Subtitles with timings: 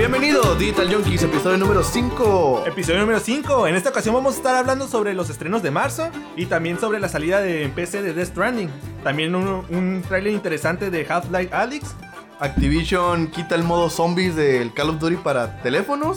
[0.00, 2.64] Bienvenidos, Digital Junkies, episodio número 5.
[2.66, 3.66] Episodio número 5.
[3.66, 7.00] En esta ocasión vamos a estar hablando sobre los estrenos de marzo y también sobre
[7.00, 8.70] la salida de PC de Death Stranding.
[9.04, 11.94] También un, un tráiler interesante de Half-Life Alyx.
[12.38, 16.16] Activision quita el modo zombies del Call of Duty para teléfonos.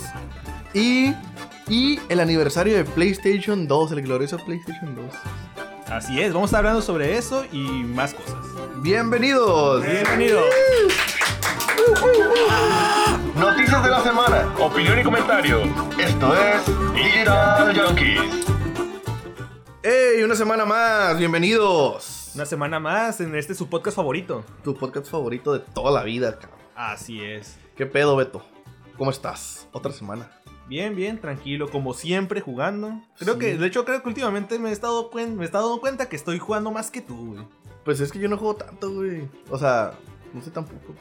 [0.73, 1.13] Y,
[1.67, 5.05] y el aniversario de PlayStation 2, el glorioso PlayStation 2.
[5.89, 8.37] Así es, vamos a estar hablando sobre eso y más cosas.
[8.81, 9.85] Bienvenidos.
[9.85, 10.45] Bienvenidos.
[13.35, 15.67] Noticias de la semana, opinión y comentarios.
[15.97, 18.45] Esto es Digital Junkies.
[19.81, 20.23] ¡Ey!
[20.23, 22.31] Una semana más, bienvenidos.
[22.35, 24.43] Una semana más en este su podcast favorito.
[24.63, 26.59] Tu podcast favorito de toda la vida, cabrón.
[26.75, 27.57] Así es.
[27.75, 28.45] ¿Qué pedo, Beto?
[28.97, 29.67] ¿Cómo estás?
[29.71, 30.29] Otra semana.
[30.67, 33.01] Bien, bien, tranquilo, como siempre jugando.
[33.17, 33.39] Creo Sí.
[33.39, 36.07] que, de hecho, creo que últimamente me he estado, cuen- me he estado dando cuenta
[36.07, 37.47] que estoy jugando más que tú, güey.
[37.83, 39.27] Pues es que yo no juego tanto, güey.
[39.49, 39.93] O sea,
[40.33, 40.93] no sé tampoco.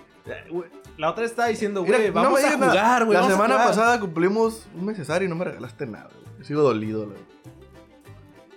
[0.93, 3.19] Güey, La otra estaba diciendo, güey, vamos a jugar, güey.
[3.19, 6.45] La semana pasada cumplimos un necesario y no me regalaste nada, güey.
[6.47, 7.23] Sigo dolido, verdad.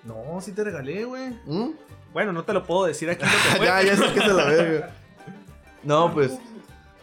[0.03, 1.30] No, sí te regalé, güey.
[1.45, 1.72] ¿Mm?
[2.14, 3.23] Bueno, no te lo puedo decir aquí.
[3.23, 3.66] lo que fue.
[3.66, 4.89] ya, ya sé que se la verga.
[5.83, 6.38] No, pues.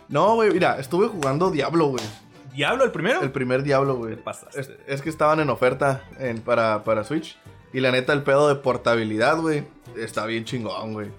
[0.08, 2.04] No, güey, mira, estuve jugando Diablo, güey.
[2.52, 3.22] Diablo, el primero.
[3.22, 4.18] El primer Diablo, güey.
[4.54, 7.38] Es, es que estaban en oferta en- para, para Switch.
[7.72, 9.64] Y la neta, el pedo de portabilidad, güey,
[9.96, 11.08] está bien chingón, güey.
[11.08, 11.12] O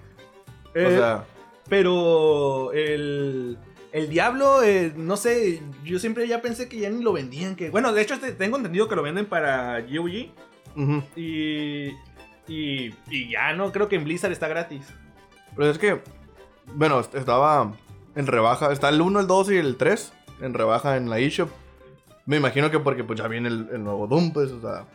[0.74, 1.24] Eh, sea,
[1.68, 3.58] Pero el.
[3.94, 7.54] El Diablo, eh, no sé, yo siempre ya pensé que ya ni lo vendían.
[7.54, 10.30] Que, bueno, de hecho, te- tengo entendido que lo venden para GOG.
[11.16, 11.90] Y,
[12.48, 12.94] y.
[13.08, 14.84] Y ya no, creo que en Blizzard está gratis.
[15.56, 16.00] Pero es que,
[16.74, 17.72] bueno, est- estaba
[18.16, 18.72] en rebaja.
[18.72, 21.50] Está el 1, el 2 y el 3 en rebaja en la eShop.
[22.26, 24.86] Me imagino que porque pues ya viene el, el nuevo Doom, pues, o sea,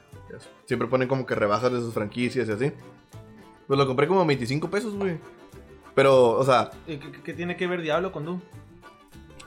[0.66, 2.72] siempre ponen como que rebajas de sus franquicias y así.
[3.66, 5.20] Pues lo compré como a 25 pesos, güey.
[5.96, 8.42] Pero, o sea, ¿Qué, qué tiene que ver Diablo con Doom?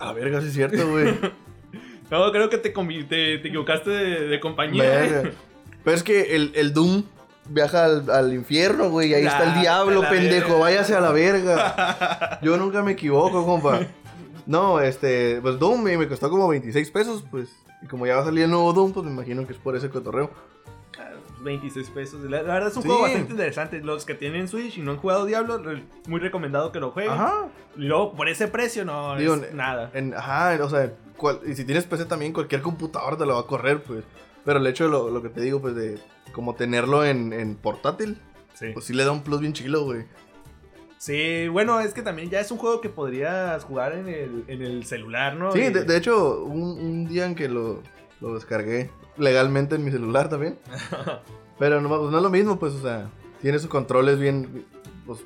[0.08, 1.14] A verga, sí es cierto, güey.
[2.10, 3.04] No, creo que te, te,
[3.38, 4.84] te equivocaste de, de compañía.
[4.84, 5.08] eh.
[5.10, 5.30] Verga.
[5.82, 7.04] Pero es que el, el Doom
[7.48, 9.10] viaja al, al infierno, güey.
[9.10, 10.48] Y ahí está el diablo, pendejo.
[10.48, 10.60] verga.
[10.60, 12.38] Váyase a la verga.
[12.42, 13.80] Yo nunca me equivoco, compa.
[14.44, 17.48] No, este, pues Doom me, me costó como 26 pesos, pues.
[17.80, 19.74] Y como ya va a salir el nuevo Doom, pues me imagino que es por
[19.74, 20.30] ese cotorreo.
[21.42, 22.22] 26 pesos.
[22.24, 22.88] La, la verdad es un Sí.
[22.88, 23.80] juego bastante interesante.
[23.80, 25.60] Los que tienen Switch y no han jugado Diablo,
[26.06, 27.12] muy recomendado que lo jueguen.
[27.12, 27.48] Ajá.
[27.76, 29.90] Y luego, por ese precio, no Digo, es nada.
[29.94, 33.40] En, ajá, o sea, cual- y si tienes PC también, cualquier computador te lo va
[33.40, 34.04] a correr, pues.
[34.44, 35.98] Pero el hecho de lo, lo que te digo, pues, de
[36.32, 38.18] como tenerlo en, en portátil,
[38.54, 38.66] Sí.
[38.72, 40.04] pues sí le da un plus bien chilo, güey.
[40.98, 44.62] Sí, bueno, es que también ya es un juego que podrías jugar en el, en
[44.62, 45.50] el celular, ¿no?
[45.52, 47.82] Sí, de, de hecho, un, un día en que lo,
[48.20, 50.58] lo descargué legalmente en mi celular también.
[51.58, 53.08] Pero no, pues no es lo mismo, pues, o sea,
[53.40, 54.64] tiene sus controles bien,
[55.06, 55.20] pues,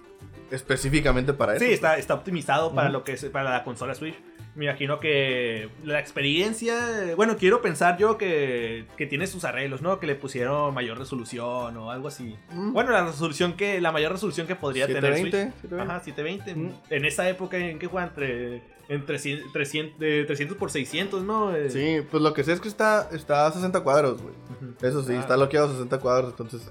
[0.51, 1.65] específicamente para eso.
[1.65, 4.17] Sí, está, está optimizado para lo que es para la consola Switch.
[4.57, 10.01] Me imagino que la experiencia, bueno, quiero pensar yo que, que tiene sus arreglos, ¿no?
[10.01, 12.39] Que le pusieron mayor resolución o algo así.
[12.53, 12.73] Mm.
[12.73, 15.61] Bueno, la resolución que, la mayor resolución que podría tener 720, Switch.
[15.61, 15.93] 720.
[15.93, 16.55] Ajá, 720.
[16.55, 16.73] Mm.
[16.89, 21.53] En esa época en que juega entre, entre 300, 300, de 300 por 600, ¿no?
[21.69, 24.35] Sí, pues lo que sé es que está, está a 60 cuadros, güey.
[24.83, 25.21] Eso sí, Ah.
[25.21, 26.71] está bloqueado a 60 cuadros, entonces,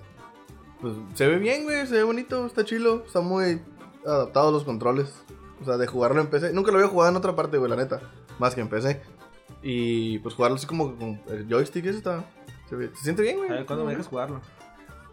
[0.82, 3.62] pues, se ve bien, güey, se ve bonito, está chilo, está muy
[4.06, 5.14] adaptado a los controles.
[5.62, 6.52] O sea, de jugarlo en PC.
[6.54, 8.02] Nunca lo había jugado en otra parte, güey, la neta.
[8.40, 9.02] Más que en PC.
[9.64, 12.26] Y pues jugarlo así como con el joystick, eso está.
[12.70, 13.50] Se, ve- se siente bien, güey.
[13.50, 14.42] A ver, ¿cuándo me dejas jugarlo?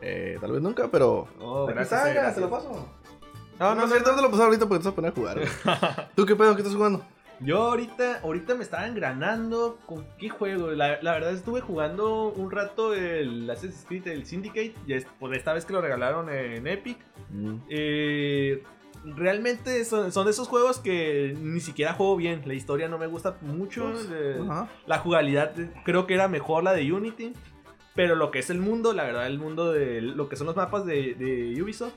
[0.00, 1.28] Eh, tal vez nunca, pero.
[1.40, 2.34] Oh, gracias, está, eh, gracias.
[2.34, 2.88] te lo paso.
[3.60, 6.08] No, No, no, no, te lo paso ahorita porque te vas a poner a jugar.
[6.16, 6.54] ¿Tú qué pedo?
[6.54, 7.04] ¿Qué estás jugando?
[7.40, 10.70] Yo ahorita, ahorita me estaba engranando con qué juego.
[10.70, 15.34] La, la verdad estuve jugando un rato el Assassin's Creed, el Syndicate, y es- por
[15.34, 16.98] esta vez que lo regalaron en Epic.
[17.68, 18.62] Eh,
[19.04, 22.42] realmente son, son de esos juegos que ni siquiera juego bien.
[22.46, 23.92] La historia no me gusta mucho.
[24.12, 24.68] eh, Ajá.
[24.86, 27.32] la jugabilidad eh, creo que era mejor la de Unity.
[27.94, 30.56] Pero lo que es el mundo, la verdad, el mundo de lo que son los
[30.56, 31.92] mapas de, de Ubisoft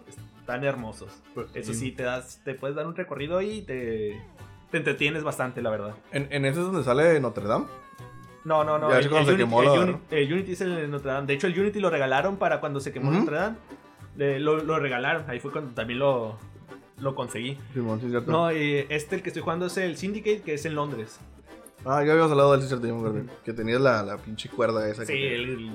[0.46, 1.10] están hermosos.
[1.34, 4.22] Pues, Eso sí, te das, te puedes dar un recorrido y te,
[4.70, 5.96] te entretienes bastante, la verdad.
[6.12, 7.66] ¿En, en ese es donde sale Notre Dame?
[8.44, 8.92] No, no, no.
[8.92, 11.12] Ya el, el se Uni- quemó el la- Uni- el Unity es el de Notre
[11.12, 11.26] Dame.
[11.26, 13.10] De hecho, el Unity lo regalaron para cuando se quemó.
[13.12, 13.56] Notre Dame.
[14.18, 15.28] Le- lo, lo regalaron.
[15.28, 16.38] Ahí fue cuando también lo,
[17.00, 17.58] lo conseguí.
[17.74, 18.32] Simón, sí, cierto.
[18.32, 21.20] No, eh, este el que estoy jugando es el Syndicate, que es en Londres.
[21.86, 23.32] Ah, ya habíamos hablado del yo me acuerdo.
[23.44, 25.08] Que tenías la, la pinche cuerda esa.
[25.08, 25.72] Sí, que- el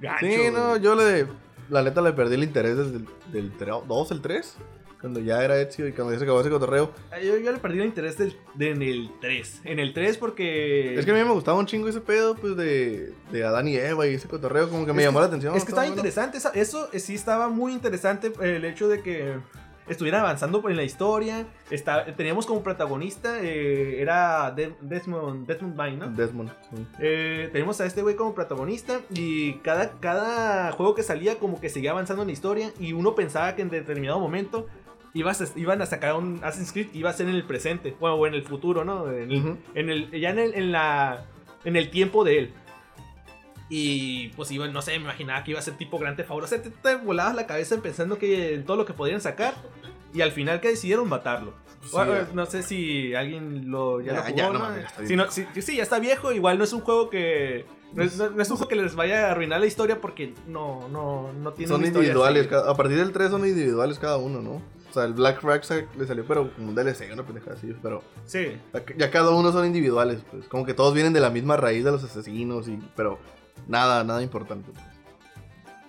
[0.00, 0.26] gancho.
[0.26, 1.26] Sí, no, yo le.
[1.70, 4.56] La neta le perdí el interés desde el del 2, el 3.
[5.00, 6.90] Cuando ya era Ezio y cuando ya se acabó ese cotorreo.
[7.12, 9.60] Ah, Yo, yo le perdí el interés del, de- en el 3.
[9.64, 10.98] En el 3 porque...
[10.98, 13.76] Es que a mí me gustaba un chingo ese pedo, pues, de, de Adán y
[13.76, 15.54] Eva y ese cotorreo, como que me Es llamó que- la atención.
[15.56, 19.34] Es que estaba interesante, esa- eso eh, sí estaba muy interesante, el hecho de que
[19.88, 21.46] estuvieran avanzando en la historia.
[21.70, 26.08] Está, teníamos como protagonista, eh, era De- Desmond, Desmond Vine, ¿no?
[26.10, 26.50] Desmond.
[26.74, 26.86] sí.
[27.00, 31.68] Eh, tenemos a este güey como protagonista y cada, cada juego que salía como que
[31.68, 34.66] seguía avanzando en la historia y uno pensaba que en determinado momento
[35.12, 38.16] ibas a- iban a sacar un Assassin's Creed iba a ser en el presente bueno,
[38.16, 39.10] o en el futuro, ¿no?
[39.10, 39.30] En
[39.90, 41.24] el, ya en el, en la,
[41.64, 42.52] en el tiempo de él.
[43.68, 46.44] Y pues iba, no sé, me imaginaba que iba a ser tipo Grand Theft Auto.
[46.44, 49.54] O sea, te, te volabas la cabeza pensando que todo lo que podían sacar.
[50.12, 51.54] Y al final que decidieron matarlo.
[51.82, 52.28] Sí, Bueno, ya.
[52.32, 55.06] no sé si alguien lo, ya, Ya, lo jugó, ya, no ¿no?
[55.06, 55.30] Si no- viejo.
[55.54, 56.32] si- sí, ya está viejo.
[56.32, 57.64] Igual no es un juego que...
[57.94, 60.34] No es, no- no es un juego que les vaya a arruinar la historia porque
[60.46, 62.46] no, no, no tiene Son individuales.
[62.46, 64.62] cada- a partir del 3 son individuales cada uno, ¿no?
[64.90, 65.62] O sea, el Black Flag
[65.98, 67.74] le salió, pero como un DLC, una pendejada así.
[67.82, 68.56] Pero Sí.
[68.72, 70.46] ya- ya cada uno son individuales, pues.
[70.48, 73.18] Como que todos vienen de la misma raíz de los asesinos, y pero
[73.66, 74.70] nada, nada importante.
[74.72, 74.84] pues.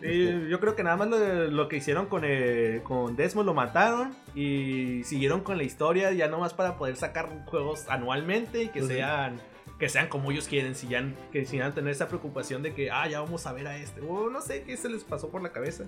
[0.01, 1.17] Sí, yo creo que nada más lo,
[1.49, 6.27] lo que hicieron con, eh, con Desmond lo mataron y siguieron con la historia ya
[6.27, 9.39] nomás para poder sacar juegos anualmente y que Pues sean
[9.79, 11.03] que sean como ellos quieren, si ya,
[11.33, 13.99] que si ya tener esa preocupación de que, ah, ya vamos a ver a este,
[13.99, 15.83] o no sé qué se les pasó por la cabeza.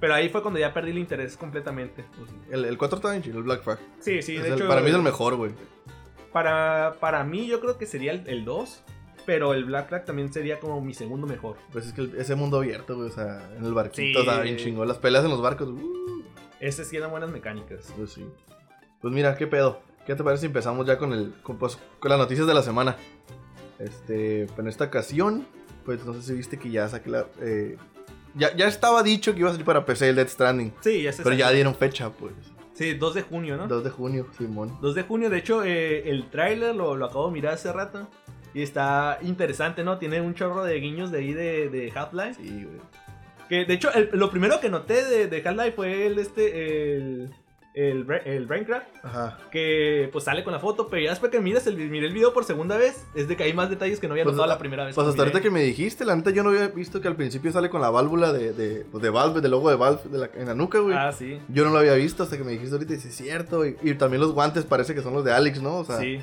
[0.00, 2.02] Pero ahí fue cuando ya perdí el interés completamente.
[2.50, 3.78] El, el 4 está bien chido, el Black Flag.
[4.00, 4.68] Sí, sí, Es de el- hecho.
[4.68, 5.50] para mí es el mejor, güey.
[6.32, 8.82] Para, para mí yo creo que sería el, el 2,
[9.26, 11.56] pero el Black Flag también sería como mi segundo mejor.
[11.72, 14.26] Pues es que el- ese mundo abierto, güey, o sea, en el barquito, Sí.
[14.28, 14.86] o sea, bien chingón.
[14.88, 16.22] Las peleas en los barcos, uh,
[16.60, 17.92] Ese sí eran buenas mecánicas.
[17.96, 18.24] pues sí.
[19.02, 19.80] Pues mira, ¿qué pedo?
[20.06, 22.62] ¿Qué te parece si empezamos ya con el con, pues, con las noticias de la
[22.62, 22.96] semana?
[23.78, 25.46] Este, en esta ocasión,
[25.84, 27.26] pues no sé si viste que ya saqué la...
[27.40, 27.76] eh,
[28.34, 31.12] ya, ya estaba dicho que iba a salir para PC el Dead Stranding, Sí, ya
[31.12, 31.56] se pero ya salió.
[31.56, 32.32] dieron fecha, pues.
[32.74, 33.66] Sí, 2 de junio, ¿no?
[33.68, 34.76] 2 de junio, Simón.
[34.82, 38.06] 2 de junio, de hecho, eh, el tráiler lo, lo acabo de mirar hace rato.
[38.56, 39.98] Y está interesante, ¿no?
[39.98, 42.42] Tiene un chorro de guiños de ahí de, de Half-Life.
[42.42, 42.80] Sí, güey.
[43.50, 46.94] Que de hecho, el- lo primero que noté de, de Half-Life fue el este.
[46.96, 47.30] El.
[47.74, 48.86] El, el Braincraft.
[49.02, 49.36] Ajá.
[49.52, 50.88] Que pues sale con la foto.
[50.88, 53.04] Pero ya después que miras el, miré el video por segunda vez.
[53.14, 54.94] Es de que hay más detalles que no había Pues, notado la primera vez.
[54.94, 57.52] Pues hasta ahorita que me dijiste, la neta yo no había visto que al principio
[57.52, 60.30] sale con la válvula de, de, pues, de Valve, del logo de Valve de la-
[60.34, 60.96] en la nuca, güey.
[60.96, 61.38] Ah, sí.
[61.50, 63.66] Yo no lo había visto hasta que me dijiste ahorita y sí, es cierto.
[63.66, 65.76] Y, y también los guantes parece que son los de Alex, ¿no?
[65.76, 66.18] O sea, sí.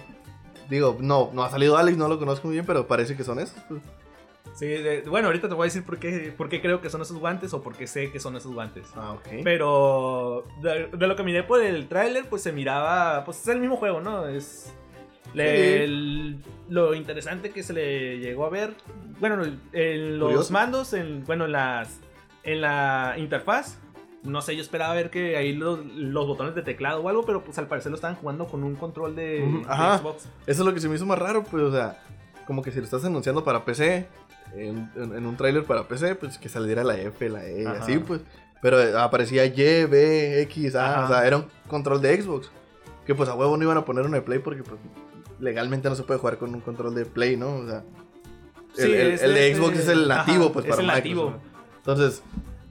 [0.75, 3.39] Digo, no, no ha salido Alex, no lo conozco muy bien, pero parece que son
[3.39, 3.57] esos.
[3.69, 3.81] pues.
[4.55, 7.01] Sí, de- bueno, ahorita te voy a decir por qué, por qué creo que son
[7.01, 8.85] esos guantes o por qué sé que son esos guantes.
[8.95, 9.41] Ah, ok.
[9.43, 13.59] Pero de, de lo que miré por el tráiler, pues se miraba, pues es el
[13.59, 14.27] mismo juego, ¿no?
[14.27, 14.71] Es
[15.33, 16.37] le- el-
[16.69, 18.75] lo interesante que se le llegó a ver,
[19.19, 19.41] bueno,
[19.71, 20.53] en los Curioso.
[20.53, 21.99] mandos, en, bueno, en las,
[22.43, 23.79] en la interfaz,
[24.23, 27.43] no sé, yo esperaba ver que ahí los, los botones de teclado o algo, pero
[27.43, 29.97] pues al parecer lo estaban jugando con un control de, ajá.
[29.99, 30.23] Xbox.
[30.23, 32.01] Eso es lo que se me hizo más raro, pues, o sea,
[32.47, 34.07] como que si lo estás anunciando para PC,
[34.55, 37.79] en, en- en un tráiler para PC, pues que saliera la F, la E, Ajá.
[37.83, 38.21] así, pues.
[38.61, 39.51] Pero eh, aparecía Y,
[39.85, 41.05] B, X, A, Ajá.
[41.05, 42.49] o sea, era un control de Xbox.
[43.05, 44.79] Que pues a huevo no iban a poner uno de Play porque pues
[45.39, 47.55] legalmente no se puede jugar con un control de Play, ¿no?
[47.55, 47.83] O sea,
[48.77, 51.33] el, Sí, el- es el de Xbox es el nativo, pues es para el Microsoft.
[51.33, 51.53] nativo.
[51.79, 52.23] Entonces,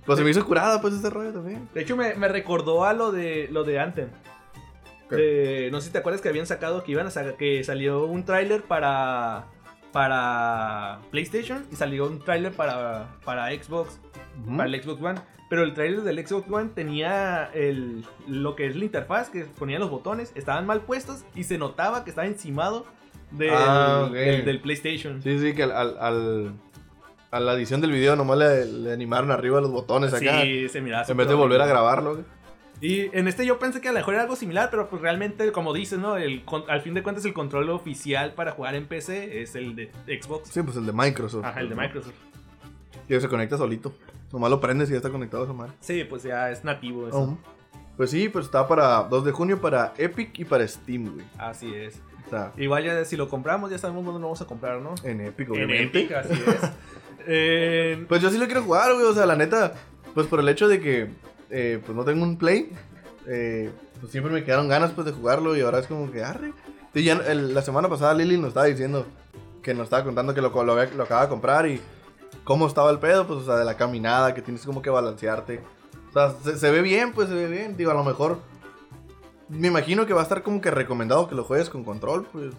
[0.06, 1.68] pues se me hizo curada, pues ese rollo también.
[1.74, 4.08] De hecho, me, me recordó a lo de lo de Anthem.
[5.10, 8.24] No sé si te acuerdas que habían sacado que iban a sacar, que salió un
[8.24, 9.46] tráiler para
[9.92, 14.00] para PlayStation y salió un tráiler para para Xbox,
[14.56, 15.20] para el Xbox One.
[15.50, 19.80] Pero el tráiler del Xbox One tenía el, lo que es la interfaz, que ponían
[19.82, 22.86] los botones, estaban mal puestos y se notaba que estaba encimado
[23.32, 25.22] del, Ah, del- del PlayStation.
[25.22, 26.52] Sí, sí, que al, al, al-
[27.32, 30.42] a la edición del video nomás le, le animaron arriba los botones acá.
[30.42, 32.12] Sí, se miraba en vez de volver a grabarlo.
[32.12, 32.24] güey.
[32.80, 35.50] Y en este yo pensé que a lo mejor era algo similar, pero pues realmente,
[35.52, 36.16] como dices, ¿no?
[36.16, 39.90] El, al fin de cuentas, el control oficial para jugar en PC es el de
[40.06, 40.50] Xbox.
[40.50, 41.44] Sí, pues el de Microsoft.
[41.44, 41.80] Ajá, el de ¿no?
[41.80, 42.14] Microsoft.
[43.08, 43.92] Y se conecta solito.
[44.32, 45.72] Nomás lo prendes y ya está conectado esa madre.
[45.80, 47.38] Sí, pues ya es nativo eso.
[47.96, 51.26] Pues sí, pues está para 2 de junio para Epic y para Steam, güey.
[51.38, 52.00] Así es.
[52.56, 54.94] Igual ya si lo compramos, ya sabemos dónde lo vamos a comprar, ¿no?
[55.04, 56.00] en Epic, En obviamente.
[56.00, 56.70] Epic, así es.
[57.26, 59.06] Eh, Pues yo sí lo quiero jugar, güey.
[59.06, 59.74] O sea, la neta,
[60.14, 61.08] pues por el hecho de que
[61.50, 62.72] eh, pues no tengo un Play,
[63.28, 63.70] eh,
[64.00, 66.52] pues siempre me quedaron ganas pues de jugarlo y ahora es como que arre.
[66.94, 69.06] Sí, ya el- la semana pasada Lili nos estaba diciendo
[69.62, 71.80] que nos estaba contando que lo, lo, acaba de comprar y
[72.42, 75.60] cómo estaba el pedo, pues o sea, de la caminada, que tienes como que balancearte.
[76.10, 77.76] O sea, se, se ve bien, pues se ve bien.
[77.76, 78.38] Digo, a lo mejor
[79.48, 82.52] me imagino que va a estar como que recomendado que lo juegues con control, pues.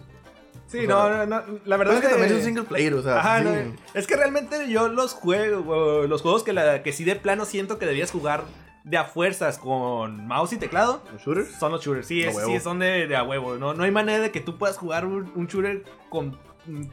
[0.66, 3.02] sí, no, sea, no, no, la verdad es que también es un single player, o
[3.02, 3.44] sea, Ajá, sí.
[3.44, 7.44] no, es que realmente yo los juegos, los juegos que, la, que sí de plano
[7.44, 8.44] siento que debías jugar
[8.84, 11.50] de a fuerzas con mouse y teclado, ¿Los shooters?
[11.58, 12.06] son los shooters.
[12.06, 13.56] Sí, es- sí son de, de a huevo.
[13.56, 16.38] No, no hay manera de que tú puedas jugar un, un shooter con,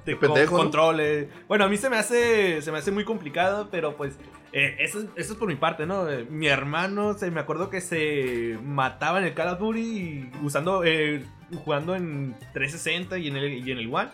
[0.05, 1.01] de- con control.
[1.01, 1.29] eh.
[1.49, 4.15] Bueno, a mí se me hace se me hace muy complicado, pero pues
[4.53, 6.09] eh, eso, es- eso es por mi parte, ¿no?
[6.09, 10.83] Eh, mi hermano, se, me acuerdo que se mataba en el Call of Duty usando,
[10.83, 11.23] eh,
[11.63, 14.09] jugando en 360 y en el, y en el One.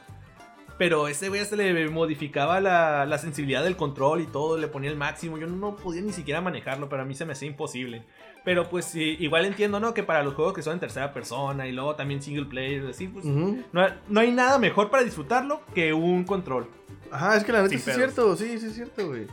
[0.77, 4.91] Pero ese güey se le modificaba la, la sensibilidad del control y todo, le ponía
[4.91, 5.39] el máximo.
[5.39, 8.03] Yo no podía ni siquiera manejarlo, pero a mí se me hacía imposible.
[8.45, 9.95] Pero pues sí, igual entiendo, ¿no?
[9.95, 13.07] Que para los juegos que son en tercera persona y luego también single player, así,
[13.07, 13.25] pues
[13.73, 16.67] no, no hay nada mejor para disfrutarlo que un control.
[17.11, 19.25] Ajá, es que la neta sí es cierto, sí, sí es cierto, güey.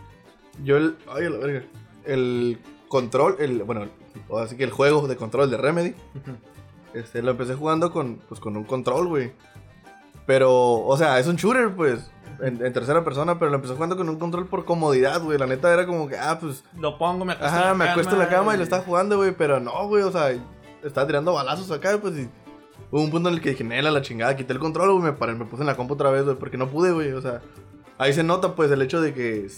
[0.62, 0.96] Yo el.
[1.08, 1.62] Ay, la verga.
[2.04, 2.58] El
[2.88, 3.62] control, el.
[3.64, 3.88] Bueno,
[4.38, 5.94] así que el juego de control de Remedy.
[6.94, 9.32] Este, lo empecé jugando con, pues, con un control, güey.
[10.26, 12.10] Pero, o sea, es un shooter, pues.
[12.40, 15.38] En, en tercera persona, pero lo empecé jugando con un control por comodidad, güey.
[15.38, 16.64] La neta era como que, ah, pues.
[16.78, 18.82] Lo pongo, me acuesto en Ajá, la me acuesto en la cama y lo estaba
[18.82, 19.32] jugando, güey.
[19.36, 20.30] Pero no, güey, o sea,
[20.82, 22.16] estaba tirando balazos acá, pues.
[22.16, 22.28] Y
[22.90, 25.04] hubo un punto en el que dije, nela, la chingada, quité el control, güey.
[25.04, 27.12] Me, paré, me puse en la compu otra vez, güey, porque no pude, güey.
[27.12, 27.40] O sea,
[27.98, 29.48] ahí se nota, pues, el hecho de que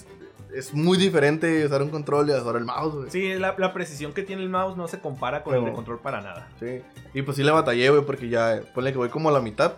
[0.59, 3.11] es, muy diferente usar un control y usar el mouse, güey.
[3.11, 5.99] Sí, la, la precisión que tiene el mouse no se compara con el de control
[6.01, 6.49] para nada.
[6.61, 6.83] Sí.
[7.15, 9.75] Y pues sí le batallé, güey, porque ya, ponle que voy como a la mitad.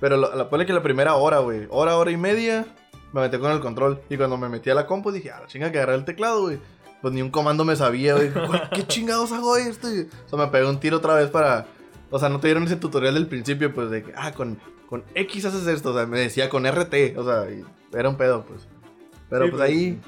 [0.00, 2.66] Pero la, la- ponle que la primera hora, güey, hora, hora y media,
[3.12, 4.00] me metí con el control.
[4.08, 6.42] Y cuando me metí a la compu dije, ah, la chinga que agarré el teclado,
[6.42, 6.58] güey.
[7.00, 8.30] Pues ni un comando me sabía, güey.
[8.74, 9.88] ¿Qué chingados hago esto?
[9.88, 11.66] O sea, me pegué un tiro otra vez para...
[12.10, 14.58] O sea, no te dieron ese tutorial del principio, pues, de que, ah, con,
[14.88, 15.90] con X haces esto.
[15.90, 17.16] O sea, me decía con RT.
[17.16, 18.68] O sea, y era un pedo, pues.
[19.32, 20.00] Pero Sí, pues pues, ahí...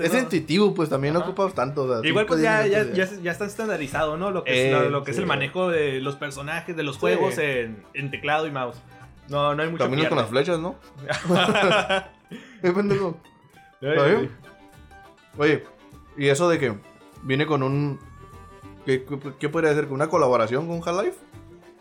[0.00, 1.84] Es, intuitivo, pues también no ocupas tanto.
[1.84, 4.30] O sea, Igual pues ya, ya, ya, ya está estandarizado, ¿no?
[4.30, 7.00] Lo que, es, lo, lo que es el manejo de los personajes, de los Sí.
[7.00, 8.76] juegos en, en teclado y mouse.
[9.28, 10.76] No, no hay mucho Caminos con las flechas, ¿no?
[12.62, 13.18] ¿Qué pendejo?
[13.80, 14.18] Ay, ¿Está bien?
[14.18, 14.30] ay.
[15.38, 15.64] Oye,
[16.16, 16.74] y eso de que
[17.22, 17.98] viene con un.
[18.84, 19.04] ¿Qué,
[19.38, 19.84] qué, podría ser?
[19.84, 21.16] ¿Con una colaboración con Half-Life?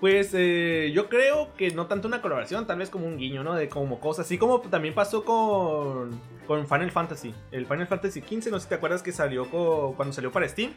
[0.02, 3.54] Pues eh, yo creo que no tanto una colaboración, tal vez como un guiño, ¿no?
[3.54, 7.34] De como cosas, así como también pasó con, con Final Fantasy.
[7.52, 10.48] El Final Fantasy XV, no sé si te acuerdas que salió co- cuando salió para
[10.50, 10.74] Steam.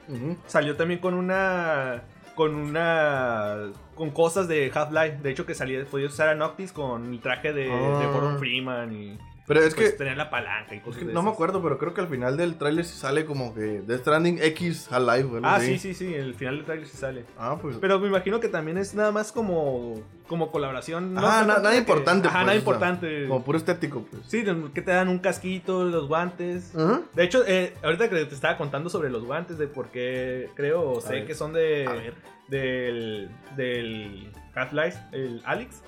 [0.47, 2.03] Salió también con una.
[2.35, 3.71] Con una.
[3.95, 5.19] Con cosas de Half-Life.
[5.23, 8.07] De hecho, que salía, podía usar a Noctis con el traje de, de.
[8.13, 9.19] Gordon Freeman y.
[9.47, 9.99] Pero es pues, que.
[9.99, 12.09] tenía la palanca y es cosas que de no me acuerdo, pero creo que al
[12.09, 15.43] final del tráiler sí sale como que Death Stranding X Half-Life, güey.
[15.45, 16.15] Ah, sí, sí, sí.
[16.15, 17.25] El final del trailer sí sale.
[17.39, 17.77] Ah, pues.
[17.79, 20.03] Pero me imagino que también es nada más como.
[20.27, 21.13] Como colaboración.
[21.13, 23.29] No tanto nada de que- importante, Ajá, pues, nada o sea, importante.
[23.29, 24.23] Como puro estético, pues.
[24.27, 26.73] Sí, que te dan un casquito, los guantes.
[27.15, 30.93] De hecho, eh, ahorita que te estaba contando sobre los guantes, de por qué creo
[30.93, 32.15] o sé que son de A ver.
[32.49, 35.83] del, del Half-Life, el Alex,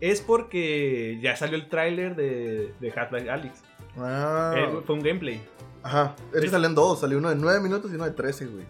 [0.00, 3.62] es porque ya salió el tráiler de, de Half-Life Alex.
[3.96, 4.54] Ah.
[4.56, 5.40] Eh, fue un gameplay.
[5.82, 6.14] Ajá.
[6.34, 7.00] Es que salen dos.
[7.00, 8.66] Salió uno de 9 minutos y uno de 13, güey.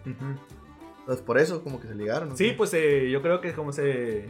[0.99, 2.29] Entonces por eso, como que se ligaron.
[2.29, 2.37] ¿no?
[2.37, 4.29] Sí, pues eh, yo creo que como se...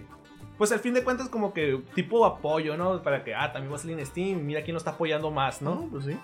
[0.57, 3.01] Pues al fin de cuentas como que tipo apoyo, ¿no?
[3.01, 5.61] Para que, ah, también va a salir en Steam, mira quién lo está apoyando más,
[5.61, 5.87] No, ¿no?
[5.89, 6.17] pues sí.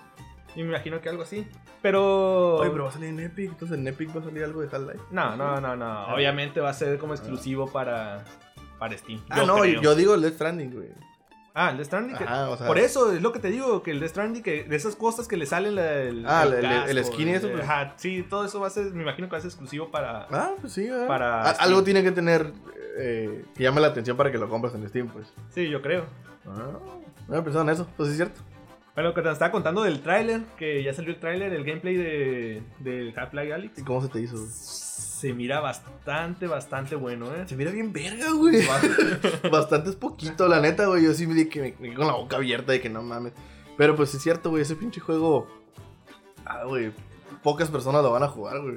[0.54, 1.46] Y me imagino que algo así.
[1.80, 2.56] Pero...
[2.56, 3.50] Oye, pero va a salir en Epic.
[3.50, 5.04] Entonces en Epic va a salir algo de Half-Life.
[5.10, 6.14] No, no, no, no.
[6.14, 8.24] Obviamente va a ser como exclusivo para,
[8.78, 9.22] para Steam.
[9.30, 9.80] Ah, Yo no, creo.
[9.82, 10.88] yo digo el Death Stranding, güey.
[11.58, 12.16] Ah, el Death Stranding.
[12.18, 12.66] que- Ajá, o sea.
[12.66, 15.26] Por eso es lo que te digo, que el Death Stranding, que de esas cosas
[15.26, 16.64] que le salen el, Ah, el-
[16.98, 17.64] el- skin y eso, pues.
[17.64, 20.26] Ajá, sí, todo eso va a ser, me imagino que va a ser exclusivo para...
[20.30, 21.06] Ah, pues sí, ¿verdad?
[21.08, 21.50] Para A-.
[21.52, 22.52] Algo tiene que tener
[22.98, 25.32] eh, que llame la atención para que lo compres en Steam, pues.
[25.50, 26.04] Sí, yo creo.
[26.46, 26.72] Ah,
[27.26, 28.40] no había pensado en eso, pues es cierto.
[28.94, 31.96] Bueno, lo que te estaba contando del tráiler, que ya salió el tráiler, el gameplay
[31.96, 33.78] de, del Half-Life Alyx.
[33.78, 34.36] ¿Y cómo se te hizo?
[35.18, 37.44] Se mira bastante, bastante bueno, ¿eh?
[37.46, 38.62] Se mira bien verga, güey.
[39.50, 41.04] Bastante es poquito, la neta, güey.
[41.04, 43.32] Yo sí me di que me, me con la boca abierta de que no mames.
[43.78, 45.46] Pero pues es cierto, güey, ese pinche juego.
[46.44, 46.92] Ah, güey.
[47.42, 48.74] Pocas personas lo van a jugar, güey.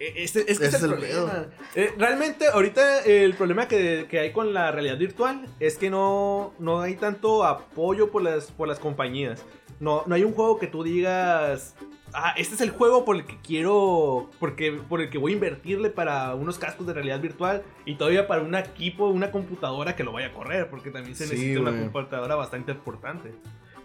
[0.00, 1.46] E- Este, es que Ese es el es el problema.
[1.76, 5.88] Eh, realmente, ahorita eh, el problema que, que hay con la realidad virtual es que
[5.88, 9.44] no, no hay tanto apoyo por las, por las compañías.
[9.78, 11.74] No, no hay un juego que tú digas.
[12.12, 14.30] Ah, este es el juego por el que quiero.
[14.38, 17.62] Porque, por el que voy a invertirle para unos cascos de realidad virtual.
[17.84, 20.68] Y todavía para un equipo, una computadora que lo vaya a correr.
[20.70, 23.32] Porque también se Sí, necesita una computadora bastante importante.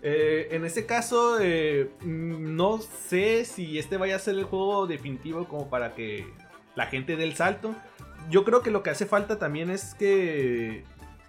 [0.03, 4.87] Eh, en ese caso, eh, mm, no sé si este vaya a ser el juego
[4.87, 6.25] definitivo como para que
[6.75, 7.75] la gente dé el salto.
[8.29, 10.85] Yo creo que lo que hace falta también es que,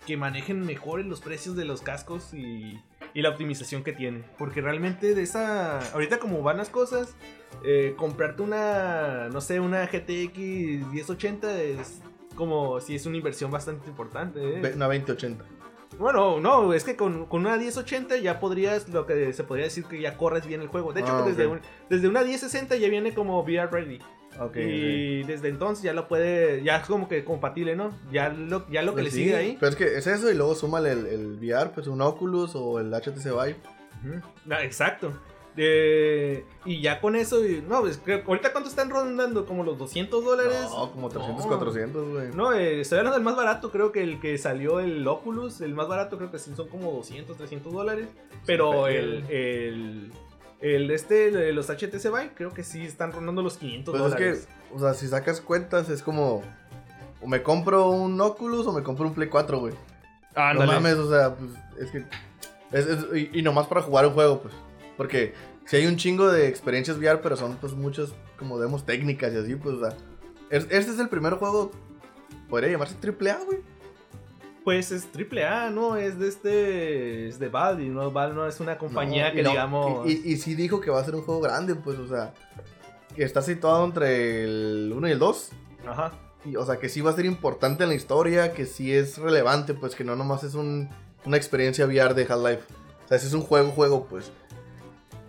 [0.07, 2.81] que manejen mejor los precios de los cascos y,
[3.15, 4.25] y la optimización que tiene.
[4.39, 5.79] Porque realmente de esa...
[5.93, 7.15] Ahorita como van las cosas,
[7.65, 10.39] eh, comprarte una, no sé, una GTX
[10.93, 12.01] 1080 es
[12.35, 14.41] como si es una inversión bastante importante.
[14.43, 14.73] ¿eh?
[14.75, 15.45] Una 2080.
[15.99, 19.85] Bueno, no, es que con, con una 1080 ya podrías, lo que se podría decir
[19.85, 20.95] que ya corres bien el juego.
[20.95, 21.53] De hecho, Ah, desde, ok.
[21.53, 23.99] un- desde una 1060 ya viene como VR ready.
[24.57, 27.93] Y desde entonces ya lo puede, ya es como que compatible, ¿no?
[28.11, 29.57] Ya lo, ya lo que Pues le sí, sigue ahí.
[29.61, 32.81] Pero es que es eso y luego súmale el, el VR, pues un Oculus o
[32.81, 33.57] el HTC Vive.
[34.51, 35.13] Ah, exacto.
[35.57, 40.25] Eh, y ya con eso, y- no, pues, ahorita cuánto están rondando, como los 200
[40.25, 40.57] dólares.
[40.71, 41.49] No, como 300, No.
[41.49, 42.29] 400, güey.
[42.35, 45.75] No, eh, estoy hablando del más barato, creo que el que salió el Oculus, el
[45.75, 48.09] más barato creo que sí son como 200, 300 dólares.
[48.47, 50.13] Pero Sí, el, el,
[50.63, 54.11] el este, de los HTC Vive, creo que sí están rondando los 500 Pues es
[54.13, 54.49] dólares.
[54.49, 56.43] que, o sea, si sacas cuentas, es como.
[57.21, 59.75] O me compro un Oculus o me compro un Play 4, güey.
[60.35, 60.73] No Ándale.
[60.73, 61.99] mames, o sea, pues es que.
[62.73, 64.55] es- es- y, y nomás para jugar un juego, pues.
[64.97, 65.35] Porque
[65.67, 69.37] si hay un chingo de experiencias VR, pero son pues muchas como demos técnicas y
[69.39, 69.97] así, pues, o sea.
[70.51, 71.71] es- este es el primer juego.
[72.49, 73.59] Podría llamarse AAA, güey.
[74.65, 75.97] Pues es triple A, ¿no?
[75.97, 77.29] Es de este.
[77.29, 78.11] Es de Valve, ¿no?
[78.11, 80.09] Valve no es una compañía No, que no, digamos.
[80.09, 82.33] Y, y, y sí dijo que va a ser un juego grande, pues, o sea.
[83.17, 85.51] Que está situado entre el 1 y el 2.
[85.87, 86.13] Ajá.
[86.45, 89.19] Y, o sea, que sí va a ser importante en la historia, que sí es
[89.19, 90.89] relevante, pues que no nomás es un,
[91.25, 92.63] una experiencia VR de Half-Life.
[93.05, 94.33] O sea, si es un juego, juego, pues.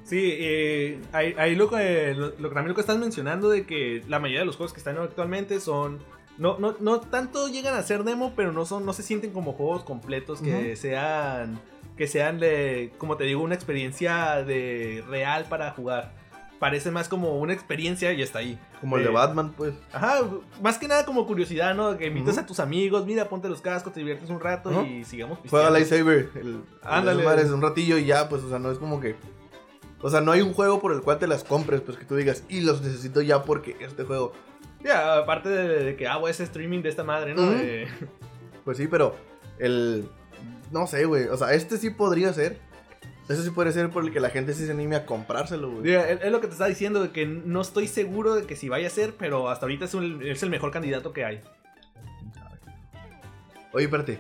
[0.03, 3.65] Sí, eh, ahí, ahí lo, que, lo, lo que también lo que estás mencionando de
[3.65, 5.99] que la mayoría de los juegos que están actualmente son
[6.37, 9.53] no, no, no tanto llegan a ser demo, pero no son no se sienten como
[9.53, 11.59] juegos completos que sean
[11.97, 16.11] que sean de como te digo una experiencia de real para jugar.
[16.59, 18.57] Parece más como una experiencia y está ahí.
[18.79, 19.73] Como el de Eh, Batman, pues.
[19.91, 20.21] Ajá,
[20.61, 21.97] más que nada como curiosidad, ¿no?
[21.97, 25.39] Que invitas a tus amigos, mira, ponte los cascos, te diviertes un rato y sigamos
[25.49, 26.07] Juega pisteando.
[26.07, 26.29] Lightsaber.
[26.35, 27.19] El, Ándale.
[27.19, 29.17] el madres, un ratillo y ya, pues, o sea, no es como que.
[30.03, 32.15] O sea, no hay un juego por el cual te las compres, pues que tú
[32.15, 34.33] digas, y los necesito ya porque este juego.
[34.83, 37.50] Ya, aparte de, de que hago ese streaming de esta madre, ¿no?
[37.50, 37.88] De-
[38.65, 39.15] Pues sí, pero
[39.60, 40.07] el.
[40.72, 41.25] No sé, güey.
[41.29, 42.60] O sea, este sí podría ser.
[43.29, 45.83] Eso sí podría ser por el que la gente sí se anime a comprárselo, güey.
[45.83, 48.67] Mira, es lo que te estaba diciendo, de que no estoy seguro de que si
[48.69, 51.41] vaya a ser, pero hasta ahorita es, un- es el mejor candidato que hay.
[53.72, 54.19] Oye, espérate.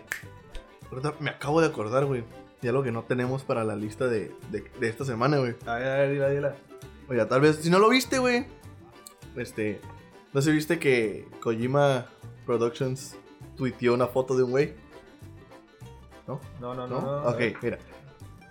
[1.19, 2.23] Me acabo de acordar, güey.
[2.63, 5.53] De algo que no tenemos para la lista de, de, de esta semana, güey.
[5.65, 6.55] A ver, a ver, dila, dila.
[7.09, 8.45] Oiga, tal vez, si no lo viste, güey.
[9.35, 9.81] Este.
[10.31, 12.05] No sé, viste que Kojima
[12.45, 13.17] Productions
[13.57, 14.73] tuiteó una foto de un güey.
[16.25, 16.39] ¿No?
[16.61, 17.01] No, no, ¿No?
[17.01, 17.21] no.
[17.23, 17.29] no.
[17.29, 17.79] ok, mira.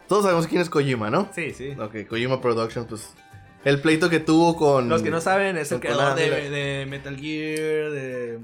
[0.08, 1.30] Todos sabemos quién es Kojima, ¿no?
[1.34, 1.70] Sí, sí.
[1.70, 3.14] Ok, Kojima Productions, pues.
[3.64, 4.90] El pleito que tuvo con.
[4.90, 8.40] Los que no saben, es el creador de, de Metal Gear, de...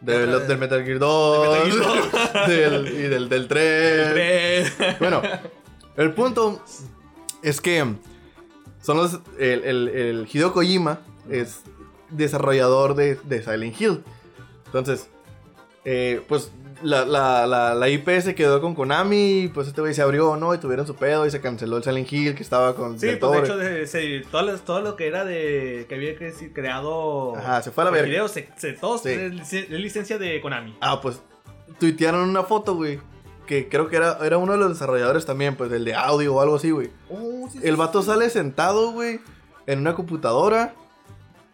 [0.00, 1.66] Del, otra- del Metal Gear 2.
[1.68, 4.10] Metal Gear del- y del, del 3.
[4.12, 4.98] Tres.
[4.98, 5.22] Bueno,
[5.96, 6.62] el punto
[7.42, 7.94] es que
[8.82, 9.20] son los.
[9.38, 11.60] El, el, el Hideo Kojima es
[12.10, 14.04] desarrollador de, de Silent Hill.
[14.66, 15.08] Entonces,
[15.84, 16.50] eh, pues
[16.82, 19.42] la, la, la, la IP se quedó con Konami.
[19.44, 20.54] y, Pues este güey se abrió, ¿no?
[20.54, 22.98] Y tuvieron su pedo y se canceló el Silent Hill que estaba con.
[23.00, 25.86] Sí, pues de hecho, de- se- todo, lo- todo lo que era de...
[25.88, 26.14] que había
[26.52, 27.36] creado...
[27.36, 28.08] Ajá, se fue a la verga.
[28.08, 29.10] Hideo, se, se, todos Sí.
[29.10, 30.76] es lic- es licencia de Konami.
[30.80, 31.20] Ah, pues
[31.78, 33.00] tuitearon una foto, güey.
[33.46, 36.40] Que creo que era, era uno de los desarrolladores también, pues el de audio o
[36.40, 36.90] algo así, güey.
[37.62, 39.20] El vato sale sentado, güey,
[39.68, 40.74] en una computadora,